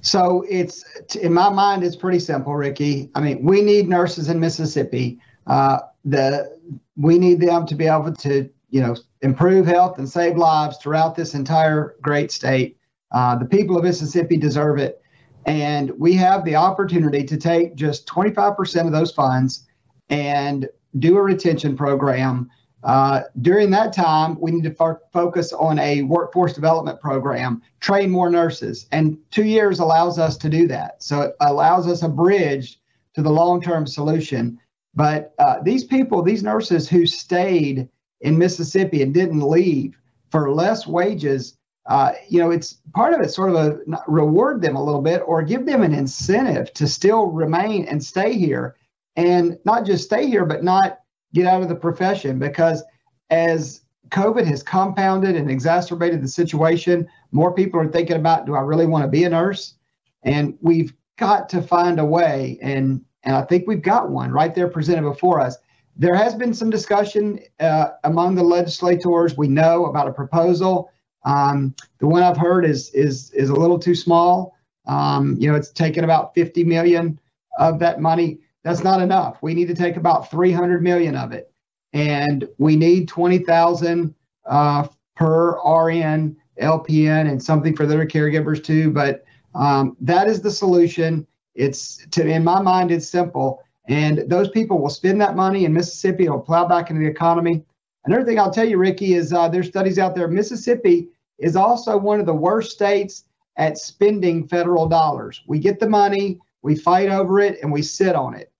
So 0.00 0.44
it's 0.48 0.84
in 1.16 1.34
my 1.34 1.50
mind, 1.50 1.84
it's 1.84 1.96
pretty 1.96 2.20
simple, 2.20 2.54
Ricky. 2.54 3.10
I 3.14 3.20
mean, 3.20 3.42
we 3.42 3.60
need 3.60 3.88
nurses 3.88 4.30
in 4.30 4.40
Mississippi. 4.40 5.18
Uh, 5.46 5.80
the 6.04 6.58
we 6.96 7.18
need 7.18 7.40
them 7.40 7.66
to 7.66 7.74
be 7.74 7.86
able 7.86 8.12
to, 8.12 8.48
you 8.70 8.80
know, 8.80 8.96
improve 9.22 9.66
health 9.66 9.98
and 9.98 10.08
save 10.08 10.36
lives 10.36 10.76
throughout 10.78 11.14
this 11.14 11.34
entire 11.34 11.96
great 12.02 12.30
state. 12.30 12.76
Uh, 13.12 13.36
the 13.36 13.44
people 13.44 13.76
of 13.76 13.84
Mississippi 13.84 14.36
deserve 14.36 14.78
it. 14.78 15.02
And 15.46 15.92
we 15.98 16.14
have 16.14 16.44
the 16.44 16.56
opportunity 16.56 17.24
to 17.24 17.36
take 17.36 17.74
just 17.74 18.06
25% 18.06 18.86
of 18.86 18.92
those 18.92 19.12
funds 19.12 19.66
and 20.10 20.68
do 20.98 21.16
a 21.16 21.22
retention 21.22 21.76
program. 21.76 22.50
Uh, 22.84 23.22
during 23.40 23.70
that 23.70 23.92
time, 23.92 24.38
we 24.40 24.50
need 24.50 24.64
to 24.64 24.74
fo- 24.74 25.00
focus 25.12 25.52
on 25.52 25.78
a 25.78 26.02
workforce 26.02 26.52
development 26.52 27.00
program, 27.00 27.62
train 27.80 28.10
more 28.10 28.30
nurses. 28.30 28.86
And 28.92 29.18
two 29.30 29.44
years 29.44 29.80
allows 29.80 30.18
us 30.18 30.36
to 30.38 30.48
do 30.48 30.68
that. 30.68 31.02
So 31.02 31.22
it 31.22 31.36
allows 31.40 31.88
us 31.88 32.02
a 32.02 32.08
bridge 32.08 32.80
to 33.14 33.22
the 33.22 33.30
long 33.30 33.60
term 33.60 33.86
solution. 33.86 34.58
But 34.94 35.34
uh, 35.38 35.60
these 35.62 35.84
people, 35.84 36.22
these 36.22 36.42
nurses 36.42 36.88
who 36.88 37.06
stayed 37.06 37.88
in 38.20 38.38
Mississippi 38.38 39.02
and 39.02 39.14
didn't 39.14 39.40
leave 39.40 39.96
for 40.30 40.52
less 40.52 40.86
wages, 40.86 41.56
uh, 41.86 42.12
you 42.28 42.38
know, 42.38 42.50
it's 42.50 42.78
part 42.94 43.14
of 43.14 43.20
it 43.20 43.30
sort 43.30 43.50
of 43.50 43.56
a 43.56 43.78
reward 44.06 44.60
them 44.60 44.76
a 44.76 44.84
little 44.84 45.00
bit 45.00 45.22
or 45.26 45.42
give 45.42 45.66
them 45.66 45.82
an 45.82 45.94
incentive 45.94 46.72
to 46.74 46.86
still 46.86 47.26
remain 47.26 47.86
and 47.86 48.04
stay 48.04 48.36
here 48.36 48.76
and 49.16 49.58
not 49.64 49.86
just 49.86 50.04
stay 50.04 50.26
here, 50.26 50.44
but 50.44 50.62
not 50.62 51.00
get 51.34 51.46
out 51.46 51.62
of 51.62 51.68
the 51.68 51.74
profession 51.74 52.38
because 52.38 52.82
as 53.30 53.82
COVID 54.10 54.46
has 54.46 54.62
compounded 54.62 55.36
and 55.36 55.50
exacerbated 55.50 56.22
the 56.22 56.28
situation, 56.28 57.08
more 57.32 57.52
people 57.52 57.80
are 57.80 57.90
thinking 57.90 58.16
about 58.16 58.46
do 58.46 58.54
I 58.54 58.60
really 58.60 58.86
want 58.86 59.04
to 59.04 59.08
be 59.08 59.24
a 59.24 59.28
nurse? 59.28 59.74
And 60.22 60.56
we've 60.60 60.94
got 61.18 61.48
to 61.50 61.62
find 61.62 61.98
a 61.98 62.04
way, 62.04 62.58
and, 62.62 63.04
and 63.24 63.36
I 63.36 63.42
think 63.42 63.66
we've 63.66 63.82
got 63.82 64.10
one 64.10 64.30
right 64.30 64.54
there 64.54 64.68
presented 64.68 65.02
before 65.02 65.40
us. 65.40 65.56
There 65.96 66.14
has 66.14 66.34
been 66.34 66.54
some 66.54 66.70
discussion 66.70 67.40
uh, 67.58 67.88
among 68.04 68.36
the 68.36 68.42
legislators. 68.42 69.36
We 69.36 69.48
know 69.48 69.86
about 69.86 70.06
a 70.06 70.12
proposal. 70.12 70.90
Um, 71.24 71.74
the 71.98 72.06
one 72.06 72.22
I've 72.22 72.36
heard 72.36 72.64
is 72.64 72.90
is 72.90 73.30
is 73.32 73.50
a 73.50 73.54
little 73.54 73.78
too 73.78 73.94
small. 73.94 74.56
Um, 74.86 75.36
you 75.38 75.50
know, 75.50 75.56
it's 75.56 75.70
taken 75.70 76.04
about 76.04 76.34
50 76.34 76.64
million 76.64 77.20
of 77.58 77.78
that 77.80 78.00
money. 78.00 78.38
That's 78.62 78.84
not 78.84 79.02
enough. 79.02 79.38
We 79.42 79.54
need 79.54 79.68
to 79.68 79.74
take 79.74 79.96
about 79.96 80.30
300 80.30 80.82
million 80.82 81.16
of 81.16 81.32
it, 81.32 81.52
and 81.92 82.48
we 82.58 82.76
need 82.76 83.08
20,000 83.08 84.14
uh, 84.46 84.88
per 85.16 85.58
RN, 85.58 86.36
LPN, 86.60 87.30
and 87.30 87.42
something 87.42 87.76
for 87.76 87.86
their 87.86 88.06
caregivers 88.06 88.62
too. 88.62 88.90
But 88.90 89.24
um, 89.54 89.96
that 90.00 90.28
is 90.28 90.40
the 90.40 90.50
solution. 90.50 91.26
It's 91.58 92.06
to 92.12 92.26
in 92.26 92.44
my 92.44 92.62
mind, 92.62 92.90
it's 92.92 93.08
simple. 93.08 93.62
And 93.88 94.24
those 94.30 94.48
people 94.48 94.80
will 94.80 94.90
spend 94.90 95.20
that 95.20 95.34
money 95.34 95.64
in 95.64 95.72
Mississippi. 95.72 96.24
It'll 96.24 96.38
plow 96.38 96.66
back 96.66 96.88
into 96.88 97.02
the 97.02 97.08
economy. 97.08 97.64
Another 98.04 98.24
thing 98.24 98.38
I'll 98.38 98.52
tell 98.52 98.68
you, 98.68 98.78
Ricky, 98.78 99.14
is 99.14 99.32
uh, 99.32 99.48
there's 99.48 99.68
studies 99.68 99.98
out 99.98 100.14
there. 100.14 100.28
Mississippi 100.28 101.08
is 101.38 101.56
also 101.56 101.96
one 101.96 102.20
of 102.20 102.26
the 102.26 102.34
worst 102.34 102.70
states 102.70 103.24
at 103.56 103.76
spending 103.76 104.46
federal 104.46 104.88
dollars. 104.88 105.42
We 105.46 105.58
get 105.58 105.80
the 105.80 105.88
money, 105.88 106.38
we 106.62 106.76
fight 106.76 107.08
over 107.08 107.40
it, 107.40 107.58
and 107.60 107.72
we 107.72 107.82
sit 107.82 108.14
on 108.14 108.34
it. 108.34 108.52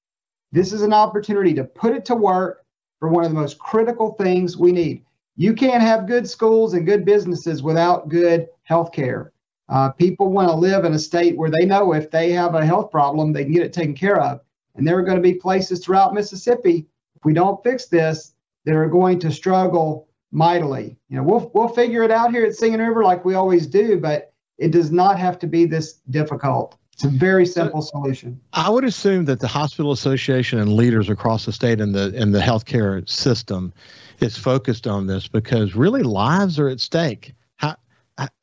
This 0.51 0.73
is 0.73 0.83
an 0.83 0.93
opportunity 0.93 1.55
to 1.55 1.65
put 1.65 1.95
it 1.95 2.05
to 2.07 2.17
work 2.17 2.65
for 2.99 3.09
one 3.09 3.23
of 3.23 3.31
the 3.31 3.39
most 3.39 3.59
critical 3.59 4.15
things 4.15 4.57
we 4.57 4.73
need. 4.73 5.05
You 5.37 5.53
can't 5.53 5.83
have 5.83 6.09
good 6.09 6.29
schools 6.29 6.75
and 6.75 6.85
good 6.85 7.05
businesses 7.05 7.63
without 7.63 8.09
good 8.09 8.49
health 8.65 8.91
care. 8.91 9.33
Uh, 9.69 9.91
people 9.91 10.31
want 10.31 10.49
to 10.49 10.55
live 10.55 10.85
in 10.85 10.95
a 10.95 10.99
state 10.99 11.37
where 11.37 11.51
they 11.51 11.67
know 11.67 11.93
if 11.93 12.11
they 12.11 12.31
have 12.33 12.55
a 12.55 12.65
health 12.65 12.91
problem, 12.91 13.33
they 13.33 13.45
can 13.45 13.53
get 13.53 13.63
it 13.63 13.73
taken 13.73 13.95
care 13.95 14.21
of. 14.21 14.41
And 14.75 14.87
there 14.87 14.97
are 14.99 15.03
going 15.03 15.17
to 15.17 15.23
be 15.23 15.35
places 15.35 15.85
throughout 15.85 16.15
Mississippi, 16.15 16.87
if 17.17 17.25
we 17.25 17.33
don't 17.33 17.63
fix 17.63 17.87
this, 17.87 18.33
that 18.65 18.75
are 18.75 18.89
going 18.89 19.19
to 19.21 19.31
struggle 19.31 20.09
mightily. 20.31 20.97
You 21.09 21.17
know, 21.17 21.23
we'll 21.23 21.51
we'll 21.55 21.69
figure 21.69 22.03
it 22.03 22.11
out 22.11 22.31
here 22.31 22.45
at 22.45 22.55
Singing 22.55 22.81
River 22.81 23.05
like 23.05 23.25
we 23.25 23.35
always 23.35 23.67
do, 23.67 23.99
but 23.99 24.33
it 24.59 24.71
does 24.71 24.91
not 24.91 25.19
have 25.19 25.39
to 25.41 25.47
be 25.47 25.65
this 25.65 25.95
difficult. 26.11 26.77
It's 26.93 27.05
a 27.05 27.09
very 27.09 27.47
simple 27.47 27.81
solution. 27.81 28.41
I 28.53 28.69
would 28.69 28.85
assume 28.85 29.25
that 29.27 29.39
the 29.39 29.47
hospital 29.47 29.93
association 29.93 30.59
and 30.59 30.73
leaders 30.73 31.09
across 31.09 31.47
the 31.47 31.53
state 31.53 31.81
and 31.81 31.95
the 31.95 32.13
in 32.15 32.33
the 32.33 32.41
healthcare 32.41 33.09
system 33.09 33.73
is 34.21 34.37
focused 34.37 34.87
on 34.87 35.07
this 35.07 35.29
because 35.29 35.77
really 35.77 36.03
lives 36.03 36.59
are 36.59 36.69
at 36.69 36.81
stake. 36.81 37.35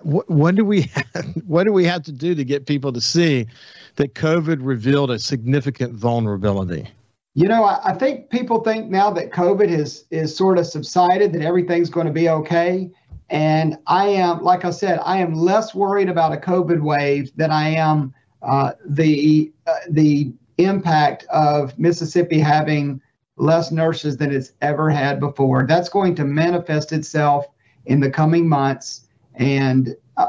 What 0.03 0.55
do 0.55 0.65
we 0.65 0.81
have, 1.13 1.25
what 1.45 1.65
do 1.65 1.73
we 1.73 1.85
have 1.85 2.03
to 2.03 2.11
do 2.11 2.35
to 2.35 2.43
get 2.43 2.65
people 2.65 2.93
to 2.93 3.01
see 3.01 3.47
that 3.95 4.15
COVID 4.15 4.57
revealed 4.61 5.11
a 5.11 5.19
significant 5.19 5.93
vulnerability? 5.93 6.87
You 7.33 7.49
know, 7.49 7.65
I, 7.65 7.91
I 7.91 7.93
think 7.93 8.29
people 8.29 8.61
think 8.61 8.89
now 8.89 9.11
that 9.11 9.31
COVID 9.31 9.69
has 9.69 10.05
is 10.09 10.35
sort 10.35 10.57
of 10.57 10.65
subsided 10.65 11.33
that 11.33 11.41
everything's 11.41 11.89
going 11.89 12.07
to 12.07 12.13
be 12.13 12.29
okay. 12.29 12.89
And 13.29 13.77
I 13.87 14.07
am, 14.07 14.41
like 14.41 14.63
I 14.63 14.69
said, 14.69 14.99
I 15.03 15.17
am 15.17 15.33
less 15.33 15.75
worried 15.75 16.09
about 16.09 16.31
a 16.31 16.37
COVID 16.37 16.81
wave 16.81 17.35
than 17.35 17.51
I 17.51 17.69
am 17.69 18.13
uh, 18.41 18.73
the 18.85 19.51
uh, 19.67 19.73
the 19.89 20.31
impact 20.57 21.25
of 21.25 21.77
Mississippi 21.77 22.39
having 22.39 23.01
less 23.37 23.71
nurses 23.71 24.17
than 24.17 24.31
it's 24.31 24.53
ever 24.61 24.89
had 24.89 25.19
before. 25.19 25.65
That's 25.67 25.89
going 25.89 26.15
to 26.15 26.23
manifest 26.23 26.93
itself 26.93 27.47
in 27.85 27.99
the 27.99 28.09
coming 28.09 28.47
months, 28.47 29.04
and 29.37 29.95
uh, 30.17 30.27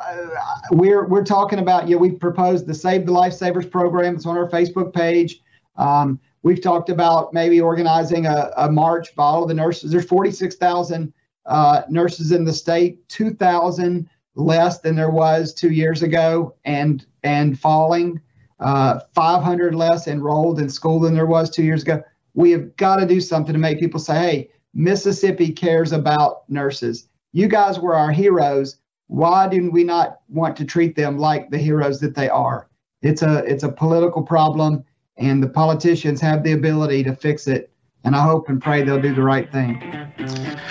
we're 0.72 1.06
we're 1.06 1.24
talking 1.24 1.58
about. 1.58 1.88
Yeah, 1.88 1.96
we 1.96 2.12
proposed 2.12 2.66
the 2.66 2.74
Save 2.74 3.06
the 3.06 3.12
Lifesavers 3.12 3.70
program. 3.70 4.16
It's 4.16 4.26
on 4.26 4.36
our 4.36 4.48
Facebook 4.48 4.92
page. 4.92 5.40
Um, 5.76 6.20
We've 6.46 6.62
talked 6.62 6.90
about 6.90 7.34
maybe 7.34 7.60
organizing 7.60 8.26
a, 8.26 8.52
a 8.56 8.70
march 8.70 9.12
for 9.16 9.22
all 9.22 9.46
the 9.46 9.54
nurses. 9.54 9.90
There's 9.90 10.06
46,000 10.06 11.12
uh, 11.44 11.82
nurses 11.88 12.30
in 12.30 12.44
the 12.44 12.52
state, 12.52 13.08
2,000 13.08 14.08
less 14.36 14.78
than 14.78 14.94
there 14.94 15.10
was 15.10 15.52
two 15.52 15.72
years 15.72 16.04
ago, 16.04 16.54
and 16.64 17.04
and 17.24 17.58
falling. 17.58 18.20
Uh, 18.60 19.00
500 19.12 19.74
less 19.74 20.06
enrolled 20.06 20.60
in 20.60 20.68
school 20.68 21.00
than 21.00 21.14
there 21.14 21.26
was 21.26 21.50
two 21.50 21.64
years 21.64 21.82
ago. 21.82 22.00
We 22.34 22.52
have 22.52 22.76
got 22.76 23.00
to 23.00 23.06
do 23.06 23.20
something 23.20 23.52
to 23.52 23.58
make 23.58 23.80
people 23.80 23.98
say, 23.98 24.16
"Hey, 24.16 24.50
Mississippi 24.72 25.50
cares 25.50 25.90
about 25.90 26.48
nurses. 26.48 27.08
You 27.32 27.48
guys 27.48 27.80
were 27.80 27.96
our 27.96 28.12
heroes. 28.12 28.76
Why 29.08 29.48
do 29.48 29.70
we 29.70 29.84
not 29.84 30.20
want 30.28 30.56
to 30.56 30.64
treat 30.64 30.96
them 30.96 31.18
like 31.18 31.50
the 31.50 31.58
heroes 31.58 32.00
that 32.00 32.14
they 32.14 32.28
are?" 32.28 32.68
It's 33.02 33.22
a 33.22 33.44
it's 33.44 33.62
a 33.62 33.70
political 33.70 34.22
problem 34.22 34.84
and 35.18 35.42
the 35.42 35.48
politicians 35.48 36.20
have 36.20 36.42
the 36.42 36.52
ability 36.52 37.04
to 37.04 37.14
fix 37.14 37.46
it. 37.46 37.70
And 38.04 38.14
I 38.14 38.22
hope 38.22 38.48
and 38.48 38.62
pray 38.62 38.82
they'll 38.82 39.00
do 39.00 39.14
the 39.14 39.22
right 39.22 39.50
thing. 39.50 39.82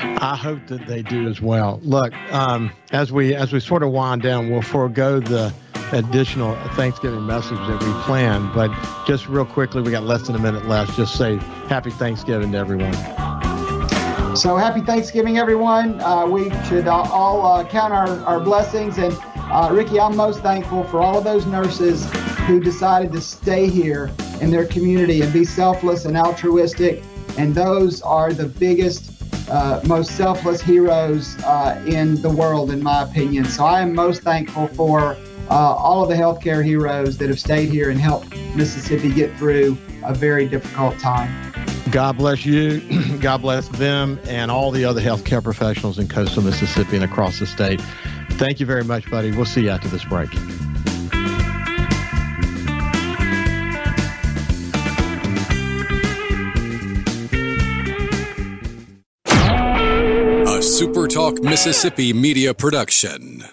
I 0.01 0.37
hope 0.37 0.67
that 0.67 0.87
they 0.87 1.01
do 1.01 1.27
as 1.27 1.41
well. 1.41 1.81
Look, 1.83 2.13
um, 2.31 2.71
as 2.91 3.11
we 3.11 3.35
as 3.35 3.51
we 3.51 3.59
sort 3.59 3.83
of 3.83 3.91
wind 3.91 4.21
down, 4.21 4.49
we'll 4.49 4.61
forego 4.61 5.19
the 5.19 5.53
additional 5.91 6.55
Thanksgiving 6.75 7.25
message 7.25 7.57
that 7.57 7.83
we 7.83 8.03
planned. 8.03 8.53
But 8.53 8.71
just 9.05 9.27
real 9.27 9.45
quickly, 9.45 9.81
we 9.81 9.91
got 9.91 10.03
less 10.03 10.27
than 10.27 10.35
a 10.35 10.39
minute 10.39 10.65
left. 10.65 10.95
Just 10.95 11.17
say 11.17 11.35
Happy 11.67 11.91
Thanksgiving 11.91 12.53
to 12.53 12.57
everyone. 12.57 13.24
So 14.35 14.57
happy 14.57 14.81
Thanksgiving, 14.81 15.37
everyone. 15.37 16.01
Uh, 16.01 16.27
we 16.27 16.49
should 16.65 16.89
all 16.89 17.45
uh, 17.45 17.65
count 17.65 17.93
our, 17.93 18.09
our 18.25 18.39
blessings. 18.41 18.97
And 18.97 19.17
uh, 19.37 19.69
Ricky, 19.71 19.97
I'm 19.97 20.13
most 20.13 20.41
thankful 20.41 20.83
for 20.83 20.99
all 20.99 21.17
of 21.17 21.23
those 21.23 21.45
nurses 21.45 22.05
who 22.39 22.59
decided 22.59 23.13
to 23.13 23.21
stay 23.21 23.69
here 23.69 24.11
in 24.41 24.51
their 24.51 24.65
community 24.65 25.21
and 25.21 25.31
be 25.31 25.45
selfless 25.45 26.03
and 26.03 26.17
altruistic. 26.17 27.01
And 27.37 27.55
those 27.55 28.01
are 28.01 28.33
the 28.33 28.45
biggest, 28.45 29.23
uh, 29.49 29.79
most 29.85 30.17
selfless 30.17 30.61
heroes 30.61 31.41
uh, 31.43 31.81
in 31.87 32.21
the 32.21 32.29
world, 32.29 32.71
in 32.71 32.83
my 32.83 33.03
opinion. 33.03 33.45
So 33.45 33.63
I 33.63 33.79
am 33.79 33.95
most 33.95 34.21
thankful 34.21 34.67
for 34.67 35.15
uh, 35.49 35.53
all 35.53 36.03
of 36.03 36.09
the 36.09 36.15
healthcare 36.15 36.63
heroes 36.63 37.17
that 37.19 37.29
have 37.29 37.39
stayed 37.39 37.69
here 37.69 37.89
and 37.89 37.99
helped 37.99 38.35
Mississippi 38.53 39.13
get 39.13 39.33
through 39.37 39.77
a 40.03 40.13
very 40.13 40.45
difficult 40.45 40.99
time. 40.99 41.44
God 41.91 42.17
bless 42.17 42.45
you. 42.45 42.81
God 43.19 43.41
bless 43.41 43.67
them 43.69 44.19
and 44.25 44.51
all 44.51 44.71
the 44.71 44.85
other 44.85 45.01
healthcare 45.01 45.43
professionals 45.43 45.99
in 45.99 46.07
coastal 46.07 46.43
Mississippi 46.43 46.95
and 46.95 47.05
across 47.05 47.39
the 47.39 47.45
state. 47.45 47.81
Thank 48.31 48.59
you 48.59 48.65
very 48.65 48.83
much, 48.83 49.09
buddy. 49.09 49.31
We'll 49.31 49.45
see 49.45 49.63
you 49.63 49.69
after 49.69 49.87
this 49.87 50.03
break. 50.03 50.29
A 60.47 60.59
SuperTalk 60.59 61.43
Mississippi 61.43 62.13
Media 62.13 62.53
Production. 62.53 63.43